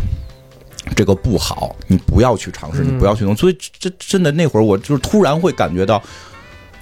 [0.94, 3.34] 这个不好，你不要去尝试，你嗯不要去弄。
[3.36, 6.02] 所以这真的那会儿，我就是突然会感觉到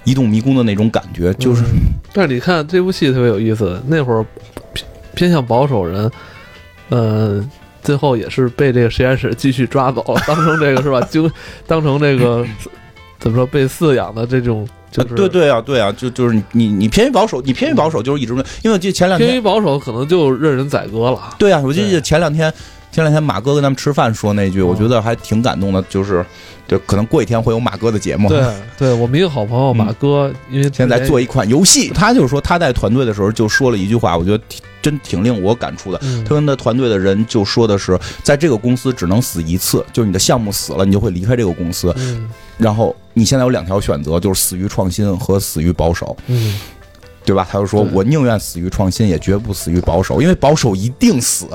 [0.05, 4.25] 移动迷宫的那种感觉，就是嗯但是你看这部戏特别有意思，那会儿
[4.73, 6.11] 偏偏向保守人，
[6.89, 7.45] 呃，
[7.83, 11.01] 最后也是被这个实验室继续抓走了，当成这个是吧？
[11.11, 11.31] 就
[11.67, 12.45] 当成这个
[13.19, 18.33] 怎么说被饲养的这种，就是啊对对啊，对啊，就就是你你你偏于保守，你偏于保守就是一直，
[18.63, 21.37] 因为我记得前两天，偏于保守，可能就任人宰割了。
[21.39, 22.53] 对啊，我记得前两天。
[22.93, 26.25] 前两天马哥跟他们吃饭说那句，哦我觉得还挺感动的，就是，
[26.67, 28.29] 就，可能过几天会有马哥的节目。
[28.29, 28.43] 对，
[28.77, 29.77] 对我们一个好朋友嗯。
[29.77, 35.99] 马哥，因为现在在做一款游戏，他就是说他在团队的时候就说了一句话，我觉得挺真挺令我感触的。
[36.03, 36.25] 嗯。
[36.25, 41.95] 他跟他团队的人就说的是，在这个公司只能死一次，就是你的项目死了，你就会离开这个公司。
[41.97, 42.29] 嗯。
[42.59, 46.61] 然后你现在有两条选择，就是死于创新和死于保守，嗯，
[47.31, 47.47] 对吧？
[47.49, 51.47] 他就说我宁愿死于创新，也绝不死于保守，因为保守一定死，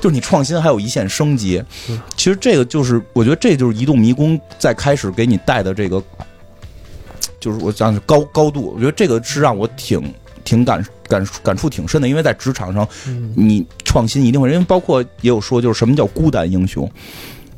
[0.00, 1.98] 就是你创新还有一线生机嗯。
[2.16, 6.02] 其实这个就是，我觉得这就是移动迷宫在开始给你带的这个，
[7.40, 10.02] 就是我讲高高度，我觉得这个是让我挺。
[10.44, 16.90] 挺感感感触挺深的，因为在职场上，嗯你创新一定会，因为包括也有说，就是什么叫孤单英雄，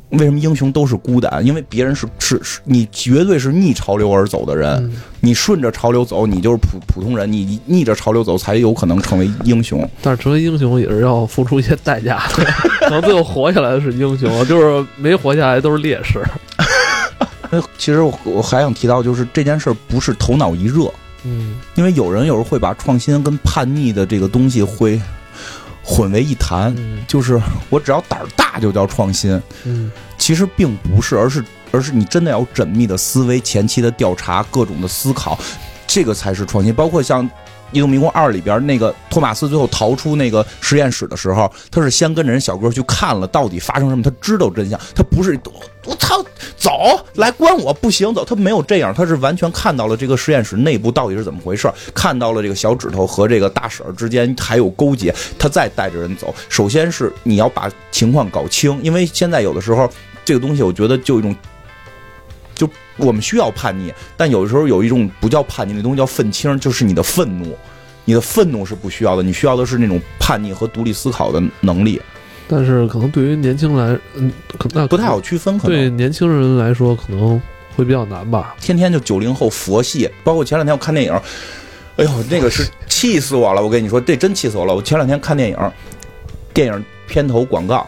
[0.09, 1.45] 为什么英雄都是孤胆？
[1.45, 9.87] 因为别人是是是，你绝对是逆潮流而走的人，嗯你顺着潮流走，你就是普普通人；你逆着潮流走，才有可能成为英雄。
[10.01, 12.45] 但是成为英雄也是要付出一些代价的，
[12.81, 16.23] 可能最后活下来的是英雄，就是没活下来都是烈士。
[17.49, 20.91] 呃 其实我我还想提到，就是这件事不是头脑一热，
[21.23, 24.99] 嗯因为有人有时候会把创新跟叛逆的这个东西会
[25.85, 35.37] 混为一谈，嗯就是我只要胆儿大就叫创新，嗯其实并不是，而是而是你真的要有缜密的思维、前期的调查、各种的思考，
[35.85, 36.73] 这个才是创新。
[36.73, 37.23] 包括像
[37.75, 45.51] 《移动迷宫二》里边那个托马斯最后逃出那个实验室的时候，他是先跟着人小哥去看了到底发生什么，他知道真相，他不是我
[45.87, 46.23] 我操
[46.55, 46.71] 走
[47.15, 56.33] 来关我不行走，他没有这样，他是完全看到了这个实验室内部到底是怎么回事，看到了这个小指头和这个大婶儿之间还有勾结，他再带着人走。
[56.47, 59.89] 首先是你要把情况搞清，因为现在有的时候
[60.23, 61.35] 这个东西，我觉得就一种。
[62.55, 67.55] 就我们需要叛逆，但有的时候有一种不叫叛逆的东西叫愤青，就是你的愤怒，
[68.05, 72.01] 你的愤怒是不需要的，你需要的是那种叛逆和独立思考的能力，
[72.47, 75.59] 但是可能对于年轻来，嗯，可那不太好区分。
[75.59, 77.41] 可能对年轻人来说可能
[77.75, 78.55] 会比较难吧。
[78.61, 81.13] 天天就九零后佛系，包括前两天我看电影，
[81.97, 83.61] 哎呦，那个是气死我了！
[83.61, 84.73] 我跟你说，这真气死我了！
[84.73, 85.57] 我前两天看电影，
[86.53, 87.87] 电影片头广告。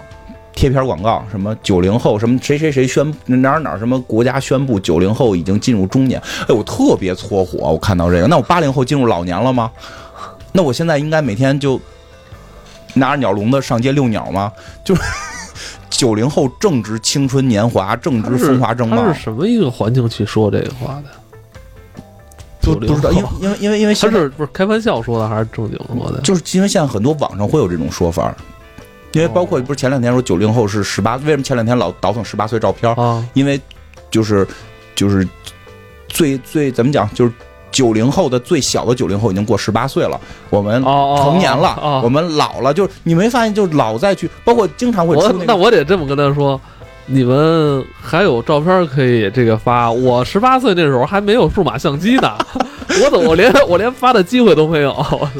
[0.57, 9.71] 贴片广告，什么九零后，什么谁谁谁宣哪儿哪儿什么国家宣布九零后已经进入中年，哎，我特别搓火，我看到这个，那我八零后进入老年了吗？
[10.51, 11.79] 那我现在应该每天就
[12.95, 14.51] 拿着鸟笼子上街遛鸟吗？
[14.83, 15.01] 就是
[15.91, 26.19] 九零后正值青春年华，正值风华正茂他，是什么一个环境去说这个话的？90不不知道，因为因为因为因为他是不是开玩笑说的还是正经说的？
[26.21, 28.35] 就是因为现在很多网上会有这种说法，
[29.13, 32.93] 因为包括不是前两天说九零后是十八，为什么前两天老倒腾十八岁照片？
[32.95, 33.59] 啊，因为
[34.11, 34.47] 就是
[34.95, 35.27] 就是
[36.07, 37.31] 最最怎么讲，就是
[37.71, 45.45] 九零后的最小的九零后已经过十八岁了，我们成年了，哦我们老了，就是你没发现，就是老再去，包括经常会我出那个。
[45.45, 46.59] 那我得这么跟他说，
[47.09, 49.89] 你们还有照片可以这个发。
[49.89, 52.37] 我十八岁那时候还没有数码相机呢，
[53.01, 54.93] 我怎么连我连发的机会都没有？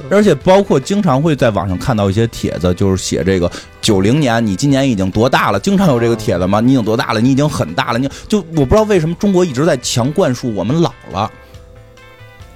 [0.09, 3.51] 而且包括经常会在网上看到一些帖子，就是写这个
[3.82, 5.59] 九零年，你今年已经多大了？
[5.59, 6.61] 经常有这个帖子吗？
[6.61, 7.20] 你已经多大了？
[7.20, 7.99] 你已经很大了。
[7.99, 11.30] 你就我不知道为什么中国一直在强灌输我们老了。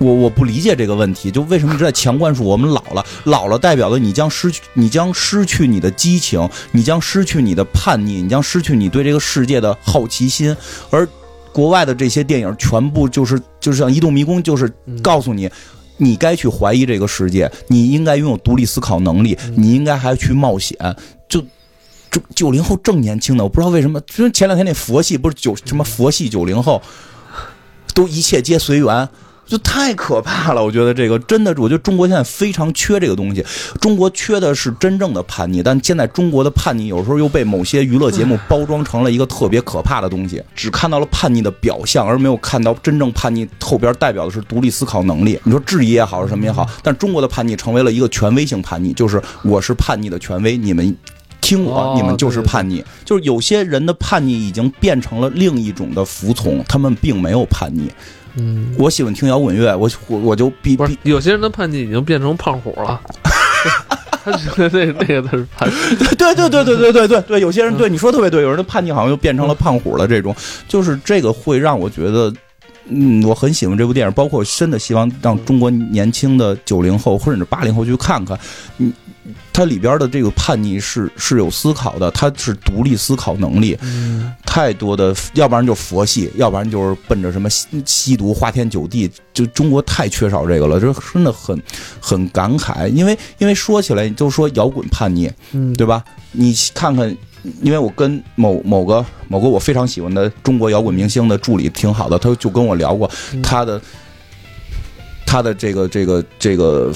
[0.01, 3.05] 我我不理解这个问题，就为什么一直在强灌输我们老了？
[3.25, 10.55] 老了代表的你将失去，你将失去你的激情，你将失去你的叛逆，你将失去你对这个世界的好奇心。
[10.89, 11.07] 而
[11.53, 14.67] 国外的这些电影全部就是，就是像《移动迷宫》，就是
[15.03, 15.47] 告诉你，
[15.97, 20.75] 你该去怀疑这个世界，你应该拥有独立思考能力，你应该还去冒险。
[21.29, 21.39] 就
[22.09, 26.81] 就九零后正年轻的，我不知道为什么，就是前两天那佛系不是九什么佛系九零后，
[27.93, 29.07] 都一切皆随缘。
[29.51, 33.45] 就太可怕了， 我觉得这个真的，我觉得中国现在非常缺这个东西。
[33.81, 45.37] 中国缺的是真正的叛逆，但现在中国的叛逆有时候又被某些娱乐节目包装成了一个特别可怕的东西，只看到了叛逆的表象，而没有看到真正叛逆后边代表的是独立思考能力。
[45.43, 50.95] 你说质疑也好，是什么也好，但中国的叛逆成为了一个权威性叛逆，就是我是叛逆的权威，你们。
[51.41, 52.85] 听我，哦你们就是对对叛逆。
[53.03, 57.91] 就是有些人的叛逆已经变成了另一种的服从，他们并没有叛逆。
[58.35, 62.99] 嗯，我喜欢听摇滚乐，我我我就必不是必有些人的叛逆已经变成胖虎了。
[64.23, 70.07] 他觉得那那个他是叛逆，对对对对对对对对，有些人对你说特别对，有人的叛逆好像又变成了胖虎了。
[70.07, 70.35] 这种
[70.67, 72.31] 就是这个会让我觉得，
[72.87, 78.39] 嗯，我很喜欢这部电影，包括真的希望让中国年轻的九零后或者是八零后去看看，
[78.77, 78.93] 嗯，
[79.53, 91.61] 它里边的这个叛逆是是有思考的，它是独立思考能力，嗯，太多的，要不然就佛系，要不然就是奔着什么吸吸毒、花天酒地，就中国太缺少这个了，这真的很
[91.99, 92.87] 很感慨。
[92.87, 96.03] 因为因为说起来，就说摇滚叛逆，嗯，对吧？
[96.31, 97.15] 你看看，
[97.61, 103.81] 因为我跟某某个某个我非常喜欢的中国摇滚明星的助理挺好的，他就跟我聊过嗯他的
[105.25, 106.91] 他的这个这个这个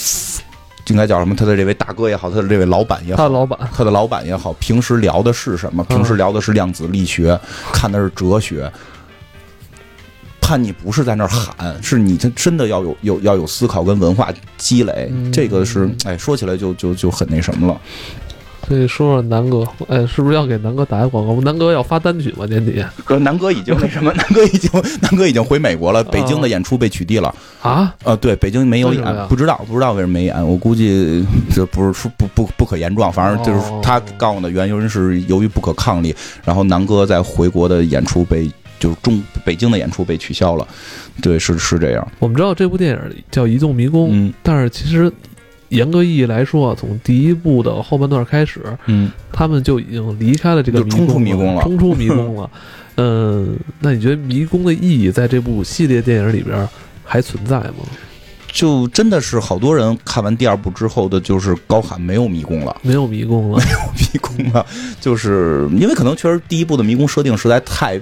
[0.88, 1.36] 应该叫什么？
[1.36, 5.86] 他的这位大哥也好，他的这位老板也好他，老板他的老板也好，平时聊的是什么？
[5.89, 7.39] 嗯平时聊的是量子力学，
[7.73, 8.71] 看的是哲学。
[10.41, 17.81] 叛逆不是在那儿喊，是你真真的要有有要有思考跟文化积累，嗯这个是哎，说起来就就就很那什么了。
[18.68, 21.39] 可以说说南哥，哎，是不是要给南哥打个广告？
[21.41, 22.45] 南哥要发单曲吗？
[22.47, 24.70] 年底哥，南哥已经那什么，南哥已经
[25.01, 27.34] 南哥已经回美国了，北京的演出被取缔了。
[27.61, 27.93] 啊？
[28.03, 38.49] 呃，对，北京没有演，不知道不知道为什么没演，我估计这不是说不不不可言状，反正就是哦他告诉我的原因是由于不可抗力，然后南哥在回国的演出被
[38.80, 40.68] 就是中北京的演出被取消了，
[41.22, 45.11] 对，是是这样，我们知道这部电影叫《移动迷宫》，嗯但是其实
[45.70, 52.49] 严格意义来说啊，从第一部的后半段开始，嗯，他们就已经离开了这个就冲出迷宫了冲出迷宫了。
[52.97, 56.68] 嗯，那你觉得迷宫的意义在这部系列电影里边
[57.03, 57.84] 还存在吗？
[58.47, 64.66] 就真的是好多人看完第二部之后的，就是高喊没有迷宫了，没有迷宫了，没有迷宫了，
[65.01, 67.99] 就是因为可能确实第一部的迷宫设定实在太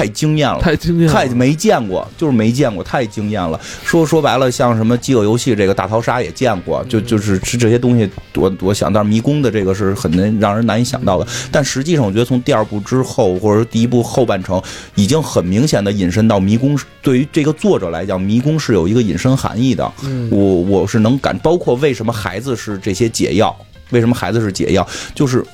[0.00, 0.58] 太惊艳了。
[0.60, 3.60] 太惊艳了，太没见过，就是没见过，太惊艳了。
[3.84, 11.26] 说说白了，像什么饥饿游戏这个大逃杀也见过，就就是是这些东西，我我想，但是迷宫的这个是很难让人难以想到的。
[11.52, 14.62] 但实际上，我觉得从第二部之后，或者说第一部后半程，
[14.94, 16.78] 已经很明显的引申到迷宫。
[17.02, 19.92] 对于这个作者来讲，迷宫是有一个引申含义的。
[20.04, 23.54] 嗯我我是能感，包括为什么孩子是这些解药，
[23.90, 25.44] 为什么孩子是解药，就是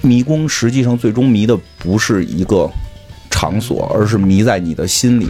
[0.00, 2.68] 迷宫实际上最终迷的不是一个
[3.40, 5.26] 场所，而是迷在你的心里。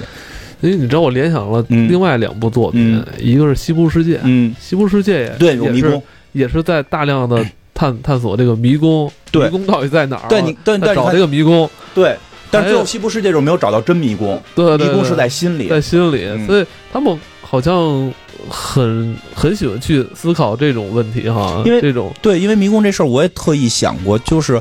[0.60, 6.02] 因为你知道，我联想了嗯另外两部作品，嗯一个是《西部世界》，嗯，西部世界》也对，有也是迷宫，
[6.32, 10.28] 也是在大量的探 探索这个迷宫，对迷宫到底在哪儿？
[10.28, 12.16] 对你，对，但找这个迷宫，对，
[12.50, 15.68] 但还有最后西部世界就没有找到真迷宫，对迷宫是在心里。
[15.68, 18.12] 在心里，嗯所以他们好像
[18.50, 24.60] 很很喜欢去思考这种问题哈，因为这种对，因为迷宫这事儿我也特意想过，就是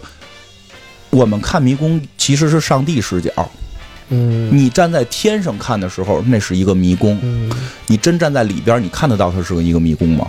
[1.09, 3.31] 我们看迷宫其实是上帝视角，
[4.09, 4.49] 嗯。
[4.55, 7.51] 你站在天上看的时候，那是一个迷宫；嗯。
[7.87, 10.27] 你真站在里边，你看得到它是一个迷宫吗？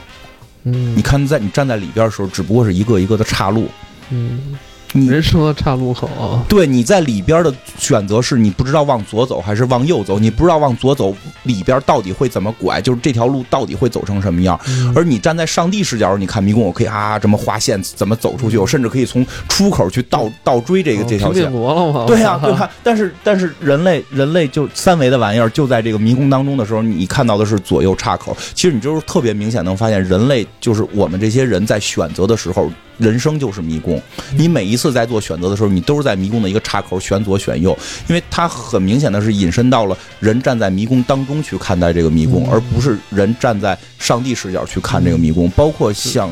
[0.65, 0.97] 嗯。
[0.97, 3.69] 你看在你站在里边的时候，只不过是一个一个的岔路。
[4.13, 4.59] 嗯，
[4.93, 11.15] 你人生的岔路口啊，对你在里边的选择是你不知道往左走还是往右走，你不知道往左走
[11.45, 14.59] 里边到底会怎么拐，就是这条路到底会走成什么样。
[14.67, 21.51] 嗯而你站在上帝视角，你看迷宫，我可以啊这么划线怎么走出去，我甚至可以从出口去倒倒追这个这条线。
[21.53, 22.07] 国了嘛？
[22.07, 22.69] 对呀、对吧？
[22.83, 28.37] 但是但是人类人类就三维的玩意儿，就在这个迷宫当中的时候，你看到的是左右岔口。
[28.55, 32.69] 其实你就是特别明显能发现，人类就是我们这些人在选择的时候，
[33.01, 34.01] 人生就是迷宫。
[34.37, 37.77] 你每一次在做选择的时候，你都是在迷宫的一个岔口选左选右，
[38.07, 45.51] 因为它很明显的是引申到了人站在迷宫当中去看待这个迷宫，嗯而不是人站在上帝视角去看这个迷宫。
[45.51, 46.31] 包括像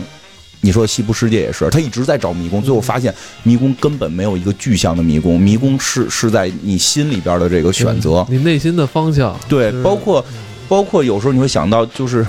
[0.61, 3.15] 你说西部世界也是，他一直在找迷宫，最后发现
[3.45, 8.27] 迷宫根本没有一个具象的迷宫，迷宫是是在你心里边的这个选择。
[8.29, 10.25] 你内心的方向，对，包括
[10.69, 12.27] 包括有时候你会想到，就是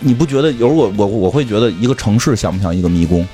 [0.00, 3.26] 你不觉得有时候我我我会觉得一个城市像不像一个迷宫？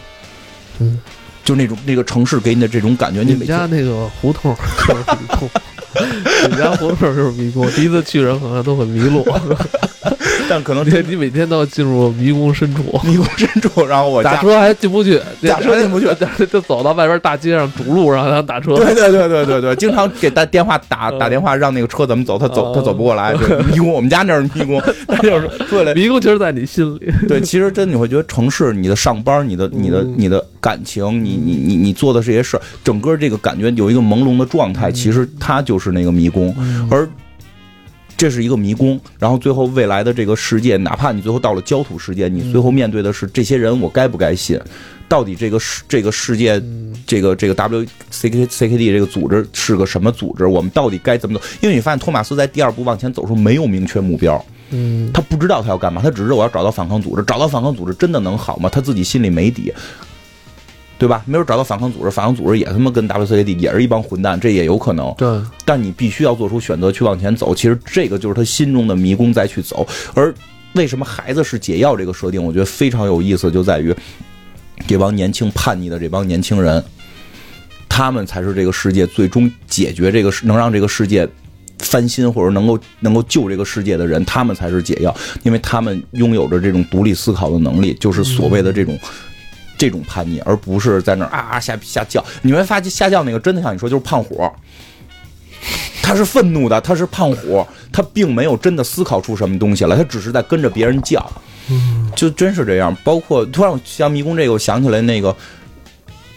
[0.79, 0.99] 嗯，
[1.45, 4.55] 就那种那个城市给你的这种感觉，你们家那个胡同
[4.87, 5.49] 就是迷宫，
[6.45, 9.27] 你们家胡同就是迷宫，第一次去人可能都很迷路，
[10.49, 12.83] 但可能你你每天都要进入迷宫深处。
[13.05, 16.07] 迷宫深处，然后我打车还进不去，打车进不去，
[16.51, 18.77] 就走到外边大街上堵路上，然后打车。
[18.77, 27.13] 对对对对对对，经常给打电话打嗯打电话让那个车怎么走，他走嗯他走不过来，对迷宫，我们家那是迷宫， 那就是对了，迷宫其实在你心里。
[27.27, 36.53] 对，其实真的你会觉得城市，你的上班，你的你的嗯你的感情，你你你你做的这些事儿，整个这个感觉有一个朦胧的状态，其实它就是那个迷宫，
[36.91, 37.09] 而。
[38.19, 44.59] 这是一个迷宫，然后最后未来的这个世界，哪怕你最后到了焦土世界，你最后面对的是这些人，我该不该信？
[45.07, 46.59] 到底这个世这个世界，
[47.07, 50.47] 这个这个 W C K C K D 这个组织是个什么组织？
[50.47, 51.45] 我们到底该怎么走？
[51.61, 58.71] 因为你发现托马斯在第二步往前走的时候没有明确目标，嗯，他不知道他要干嘛，他只知道我要找到反抗组织，找到反抗组织真的能好吗？
[58.73, 59.71] 他自己心里没底，
[60.99, 61.23] 对吧？
[61.27, 65.13] 没准找到反抗组织，反抗组织也他妈跟 WCAD 也是一帮混蛋，这也有可能。
[65.19, 69.87] 对，但你必须要做出选择去往前走，其实这个就是他心中的迷宫再去走。
[70.15, 70.35] 而
[70.73, 73.95] 为什么孩子是解药这个设定，我觉得非常有意思，就在于
[74.87, 76.83] 这帮年轻叛逆的这帮年轻人，
[77.91, 81.29] 他们才是这个世界最终解决这个能让这个世界
[81.81, 88.99] 翻新或者能够能够救这个世界的人，他们才是解药，因为他们拥有着这种独立思考的能力，就是所谓的这种。
[89.77, 92.25] 这种叛逆，而不是在那儿啊啊瞎瞎叫。
[92.43, 94.51] 你会发现瞎叫那个真的像你说，就是胖虎，
[96.03, 101.31] 他是愤怒的，他是胖虎，他并没有真的思考出什么东西来，他只是在跟着别人叫，
[102.15, 102.97] 就真是这样。
[103.03, 105.35] 包括突然像迷宫这个，我想起来那个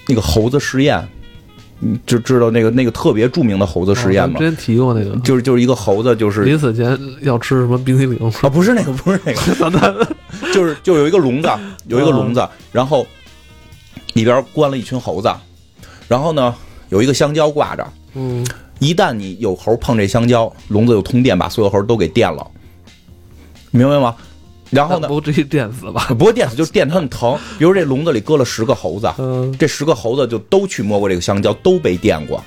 [0.07, 1.07] 那个猴子实验，
[1.79, 8.17] 你就知道那个那个特别著名的猴子实验吗哦之，前提过那个，就是就是一个猴子，就是临死前要吃什么冰淇淋？
[8.41, 10.07] 啊，不是那个，不是那个，
[10.51, 11.49] 就是就有一个笼子，
[11.85, 13.05] 有一个笼子，然后
[14.19, 15.33] 里边关了一群猴子，
[16.09, 16.53] 然后呢
[16.89, 18.45] 有一个香蕉挂着，嗯，
[18.79, 22.45] 一旦你有猴碰这香蕉，笼子就通电，把所有猴都给电了，
[23.71, 24.13] 明白吗？
[24.71, 26.13] 然后呢，不至于电死吧？
[26.19, 27.39] 不会电死，就是电它很疼。
[27.57, 32.43] 比如这笼子里搁了十个猴子，嗯，这十个猴子就都去摸过这个香蕉，都被电过。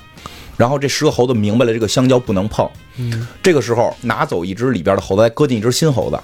[0.55, 2.69] 然后这十个猴子明白了，这个香蕉不能碰。
[2.97, 6.19] 嗯这个时候拿走一只里边的猴子，再搁进一只新猴子，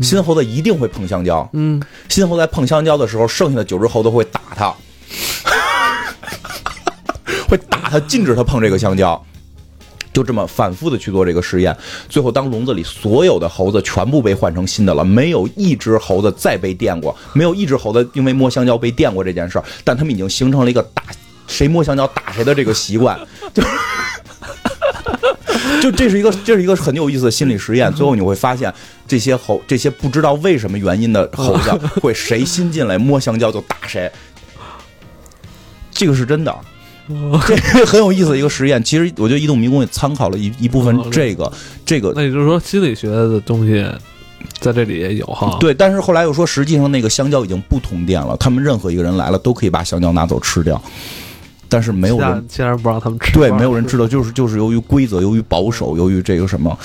[0.00, 1.46] 新猴子一定会碰香蕉。
[1.52, 4.72] 嗯，新猴子在碰香蕉的时候，剩下的九只猴子会打它，
[7.48, 9.22] 会打他，禁止他碰这个香蕉。
[10.12, 11.74] 就这么反复的去做这个实验，
[12.06, 21.02] 最后当笼子里所有的猴子全部被换成新的了，没有一只猴子再被电过，没有一只猴子因为摸香蕉被电过这件事儿，但他们已经形成了一个打
[21.46, 23.18] 谁摸香蕉打谁的这个习惯，
[23.54, 23.62] 就
[25.80, 27.90] 就这是一个这是一个很有意思的心理实验。
[27.94, 28.70] 最后你会发现，
[29.08, 31.70] 这些猴这些不知道为什么原因的猴子
[32.02, 34.12] 会谁新进来摸香蕉就打谁，
[35.92, 36.54] 这个是真的。
[37.46, 41.52] 这很有意思的一个实验，其实我觉得《移动迷宫》也参考了一一部分这个
[41.84, 43.84] 这个那也就是说心理学的东西
[44.60, 50.80] 在这里也有哈。，对，但是后来又说，实际上那个香蕉已经不通电了，他们任何一个人来了都可以把香蕉拿走吃掉，
[51.68, 56.78] 但是没有人其他人不让他们吃，对没有人知道，就是就是由于规则，由于保守，由于这个什么，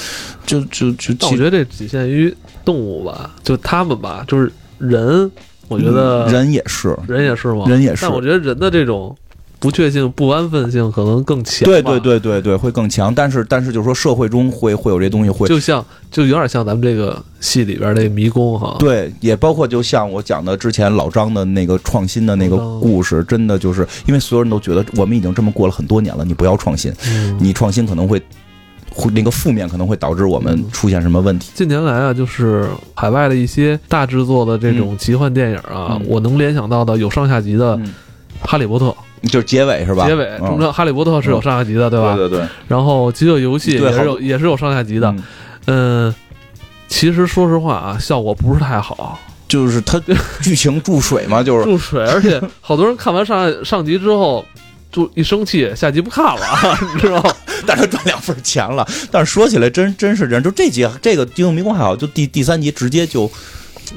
[0.48, 2.36] 就就就但我觉得这仅限于
[2.66, 5.32] 动物吧，就他们吧，就是人，
[5.68, 7.66] 我觉得嗯人也是，人也是吗？
[7.68, 9.16] 人也是但我觉得人的这种
[9.60, 11.66] 不确性、不安分性可能更强。
[11.66, 13.14] 对对，对对对，会更强。
[13.14, 15.48] 但是但是就是说社会中会会有这东西会。
[15.48, 18.76] 就像就有点像咱们这个戏里边那个迷宫哈。
[18.78, 28.26] 对，也包括就像我讲的之前老张的那个创新的那个故事，真的就是因为所有人都觉得我们已经这么过了很多年了，你不要创新，嗯，你创新可能会会
[29.14, 31.52] 那个负面可能会导致我们嗯出现什么问题。
[31.54, 37.94] 近年来啊，就是海外的一些大制作的这种奇幻电影啊，嗯我能联想到的有上下集的《嗯，
[38.42, 38.86] 哈利波特》
[39.30, 40.06] 就是结尾是吧？
[40.08, 42.16] 结尾，嗯中间《哈利波特》是有上下集的，对吧？
[42.16, 45.10] 对对对，然后《饥饿游戏》也是有也是有上下集的。
[45.12, 45.24] 嗯
[45.68, 46.16] 嗯，
[46.88, 50.02] 其实说实话啊，效果不是太好，就是它
[50.42, 54.44] 剧情注水嘛，就是注水，而且好多人看完上上集之后。
[54.98, 56.42] 就一生气，下集不看了，
[56.96, 57.32] 你知道吗？
[57.68, 58.88] 但是赚两份钱了。
[59.12, 63.30] 但是说起来真真是这样，就这集这个《英雄迷宫》还好，就第第三集直接就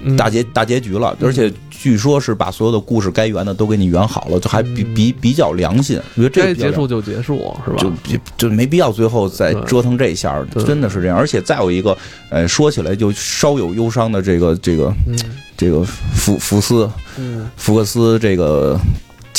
[0.05, 5.99] 嗯大结大结局了，而且据说是把所有的故事该圆的都给你圆好了，就还比嗯比比较良心。
[6.17, 7.79] 我觉得这结束就结束，是吧？
[7.79, 11.17] 就就就没必要最后再折腾这一下真的是这样。
[11.17, 11.97] 而且再有一个，
[12.29, 15.17] 呃，说起来就稍有忧伤的这个这个嗯
[15.57, 15.83] 这个
[16.15, 18.79] 福福斯嗯福克斯这个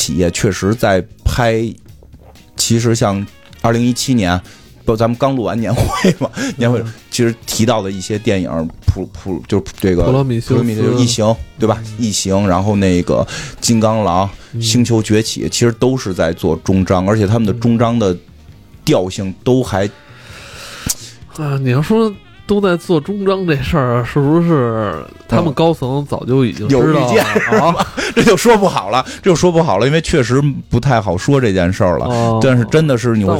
[0.01, 1.63] 企业确实在拍，
[2.57, 3.23] 其实像
[3.61, 4.41] 二零一七年，
[4.83, 6.27] 不，咱们刚录完年会嘛，
[6.57, 8.49] 年会嗯其实提到的一些电影，
[8.87, 10.95] 普普就是这个普罗米修斯。
[10.95, 11.79] 异形，对吧？
[11.99, 13.27] 异形，然后那个
[13.59, 14.61] 金刚狼、嗯。
[14.61, 18.17] 星球崛起，其实都是在做终章，而且他们的终章的
[18.83, 19.85] 调性都还
[21.37, 22.11] 啊，你要说
[22.51, 27.23] 都在做终章这事儿，是不是他们高层早就已经有预见
[27.53, 27.87] 了啊？
[28.13, 32.07] 这就说不好了，这就说不好了，因为确实不太好说这件事儿了。
[32.07, 33.33] 哦但是真的是你会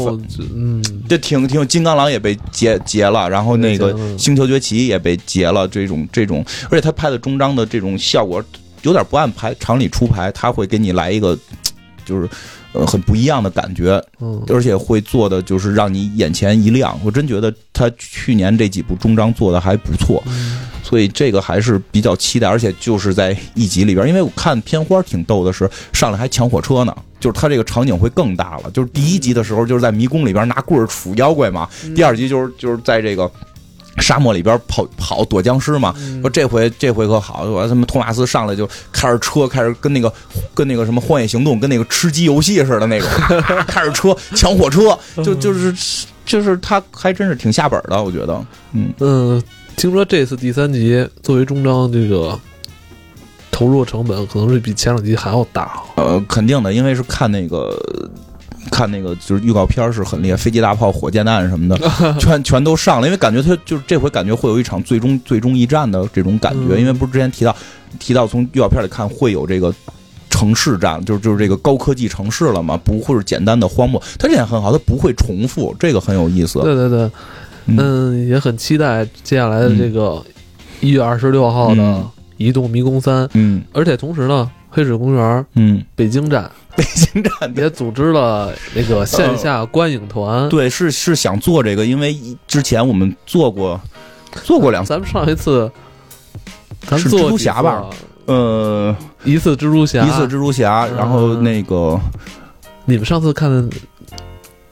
[0.55, 8.41] 嗯，这挺挺，金刚狼也被截截了，然后那个星球崛起也被截了，这种这种，而且他拍的终章的这种效果
[8.83, 11.37] 有点不按牌常理出牌，他会给你来一个
[12.05, 12.29] 就是
[12.73, 16.97] 呃很不一样的感觉，嗯而且会做的就是让你眼前一亮。
[17.03, 20.23] 我真觉得他去年这几部终章做的还不错，
[20.83, 22.47] 所以这个还是比较期待。
[22.47, 26.95] 而且就是在一集里边，因为我看片花挺逗的是，上来还抢火车呢。
[27.19, 28.71] 就是他这个场景会更大了。
[28.71, 33.31] 就是第一集的时候，就是在迷宫里边拿棍儿杵妖怪嘛；第二集就是就是在这个
[33.97, 35.93] 沙漠里边跑跑躲僵尸嘛。
[36.21, 40.11] 说这回这回可好，我他妈托马斯上来就开着车，开始跟那个
[40.53, 43.09] 跟那个什么荒野行动，跟那个吃鸡游戏似的那种，
[43.67, 45.73] 开着车抢火车，就就是
[46.25, 49.43] 就是他还真是挺下本的，我觉得，嗯嗯，
[49.75, 52.39] 听说这次第三集作为终章，这个
[53.51, 55.81] 投入成本可能是比前两集还要大。
[55.95, 57.77] 呃，肯定的，因为是看那个。
[58.69, 61.77] 看那个就是预告片儿是很厉害，飞机大炮、火箭弹什么的，
[62.19, 63.07] 全全都上了。
[63.07, 67.55] 因为感觉他就是这回感觉会有一场最终最终一战的这种感觉，嗯因为不是之前提到
[67.99, 69.73] 提到从预告片里看会有这个
[70.29, 74.01] 城市战，就是就是这个高科技城市了嘛，不会是简单的荒漠。
[74.17, 76.59] 它这点很好，它不会重复，这个很有意思。
[76.59, 77.11] 对对对，
[77.65, 80.23] 嗯嗯，也很期待接下来的这个
[80.79, 90.47] 一月二十六号的《嗯移动迷宫三》，嗯而且同时呢，黑水公园嗯，北京站 北京站也组织了那个线下观影团。
[90.47, 92.17] 对，是是想做这个，因为
[92.47, 93.79] 之前我们做过
[94.43, 95.69] 做过两次，咱们上一次，
[96.87, 97.85] 做几蜘蛛侠吧？
[98.27, 98.95] 呃，
[99.25, 101.99] 一次蜘蛛侠，一次蜘蛛侠，然后嗯那个
[102.85, 103.77] 你们上次看的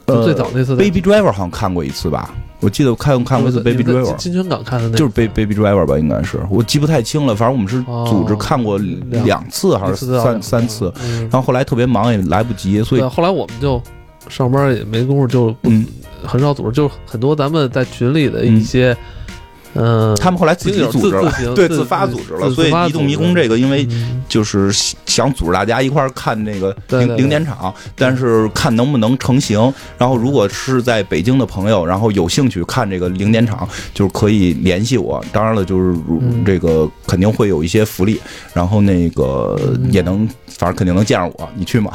[0.05, 4.15] 呃最早那次在 Baby Driver 好像看过一次吧，我记得我看看过一次 Baby Driver。
[4.17, 6.39] 金泉港看的那就是 Baby Baby Driver 吧，应该是。
[6.49, 7.35] 我记不太清了。
[7.35, 11.21] 反正我们是组织哦看过两两次还是三三次，嗯。
[11.21, 13.81] 然后后来特别忙也来不及，所以，后来我们就
[14.27, 15.85] 上班也没工夫，就嗯，
[16.23, 19.33] 很少组织，就很多咱们在群里的一些，嗯，
[20.17, 22.49] 他们后来自己组织了，对，自自发组织了。
[22.51, 24.71] 所以移动迷宫这个，因为嗯就是
[25.05, 29.59] 想组织大家一块儿看那个零零点场，但是看能不能成型。
[29.97, 35.23] 然后如果是在北京的朋友，然后有兴趣看这个零点场，就是可以联系我。
[35.31, 35.95] 当然了，就是
[36.45, 38.19] 这个肯定会有一些福利，
[38.53, 41.49] 然后那个嗯也能，反正肯定能见着我。
[41.55, 41.91] 你去吗？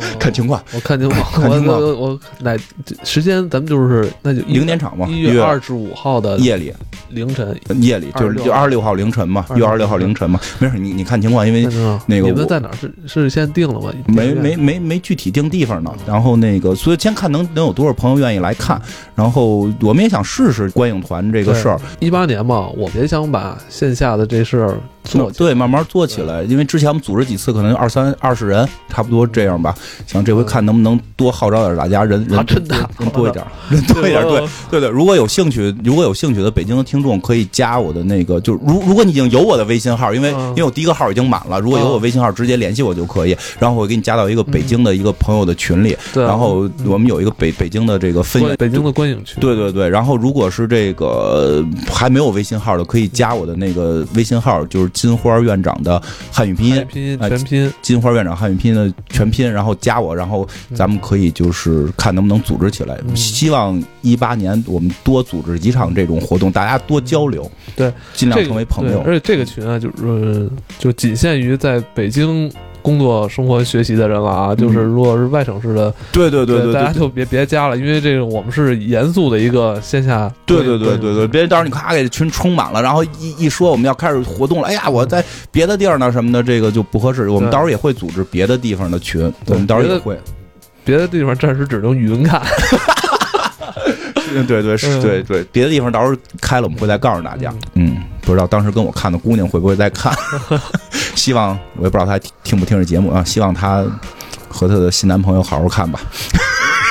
[0.00, 0.62] 我 看情况。
[0.72, 2.56] 我看情况， 看情况我我我哪
[3.04, 6.72] 时间咱们就是那就零点场嘛，一月月二十五号的夜里
[7.10, 10.38] 凌晨，夜里就是26就二十六号凌晨嘛，26一月二十六号凌晨嘛。
[10.58, 11.64] 没事，你你看情况，因为
[12.06, 12.74] 那个我你们在哪儿？
[12.76, 13.92] 是是先定了吗？
[14.06, 15.92] 没没没没具体定地方呢。
[16.06, 18.80] 然后那个，所以先看能能有多少朋友愿意来看。
[19.14, 25.30] 然后我们也想试试观影团这个事儿，一八年嘛，我们也想把线下的这事儿做。
[25.32, 26.42] 对，慢慢做起来。
[26.44, 29.74] 因为之前我们组织几次，可能二三二十人，差不多这样吧。
[30.06, 34.22] 想这回看能不能多号召点大家，人啊人真的人多一点，人多一点。
[34.70, 40.50] 对对对，如果有兴趣，如果有兴趣的北京的听众，可以加我的那个，就是如如果你已经有我的微信号，因为嗯。
[40.50, 43.34] 因为我第一个号已经满了，如果有我微信号，直接联系我就可以。
[43.58, 62.98] 然后我给你加到一个北京的一个朋友的群里，对，然后我们有一个北北京的这个分观北京的观影群，对对对，然后如果是这个呃还没有微信号的，可以加我的那个微信号，就是金花院长的汉语拼音，拼音哎全拼，金花院长汉语拼音的全拼，然后加我，然后咱们可以就是看能不能组织起来。
[63.06, 63.16] 嗯。
[63.16, 69.02] 希望一八年我们多组织几场这种活动，大家多交流，对，尽量成为朋友对。
[69.06, 70.48] 而且这个群啊，就是呃
[70.78, 72.50] 就仅限于在北京
[72.82, 74.54] 工作、生活、学习的人了啊。
[74.54, 76.74] 就是如果是外省市的，对对对对对。
[76.74, 80.32] 大家就别别加了，因为这个我们是严肃的一个线下。
[80.46, 87.28] 对对对对对，别到时候你咔给群充满了，然后一一说我们要开始活动了，哎呀，我在别的地儿呢什么的，这个就不合适。
[87.28, 90.18] 我们到时候也会组织别的地方的群，对我们到时候也会。
[90.82, 92.40] 别的地方暂时只能语音看。
[94.34, 95.02] 嗯，对对是，嗯。
[95.02, 97.52] 对对，别的地方到时候开了，我们会再告诉大家。
[97.74, 100.12] 嗯，不知道当时跟我看的姑娘会不会再看，
[101.14, 103.84] 希望我也不知道她听听不听这节目啊，希望她
[104.48, 106.00] 和她的新男朋友好好看吧，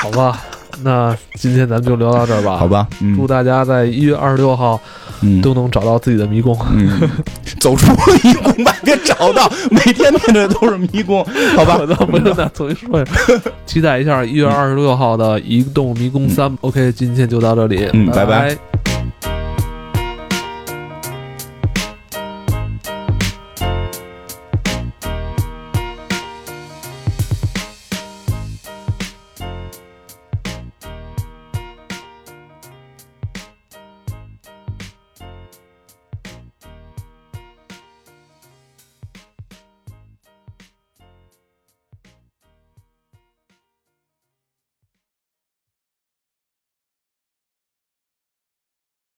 [0.01, 0.41] 好吧，
[0.83, 2.57] 那今天咱们就聊到这儿吧。
[2.57, 3.15] 好，吧，嗯。
[3.15, 4.79] 祝大家在一月二十六号
[5.21, 5.41] 嗯。
[5.41, 6.57] 都能找到自己的迷宫。
[6.71, 7.09] 嗯，
[7.59, 7.87] 走出
[8.23, 11.25] 迷宫吧，别找到，每天面对的都是迷宫，
[11.55, 11.77] 好吧。
[11.81, 13.11] 我，倒不用再重新说一下，
[13.65, 16.49] 期待一下一月二十六号的《移动迷宫三》。
[16.61, 18.25] OK，今天就到这里，嗯拜。
[18.25, 18.57] 拜拜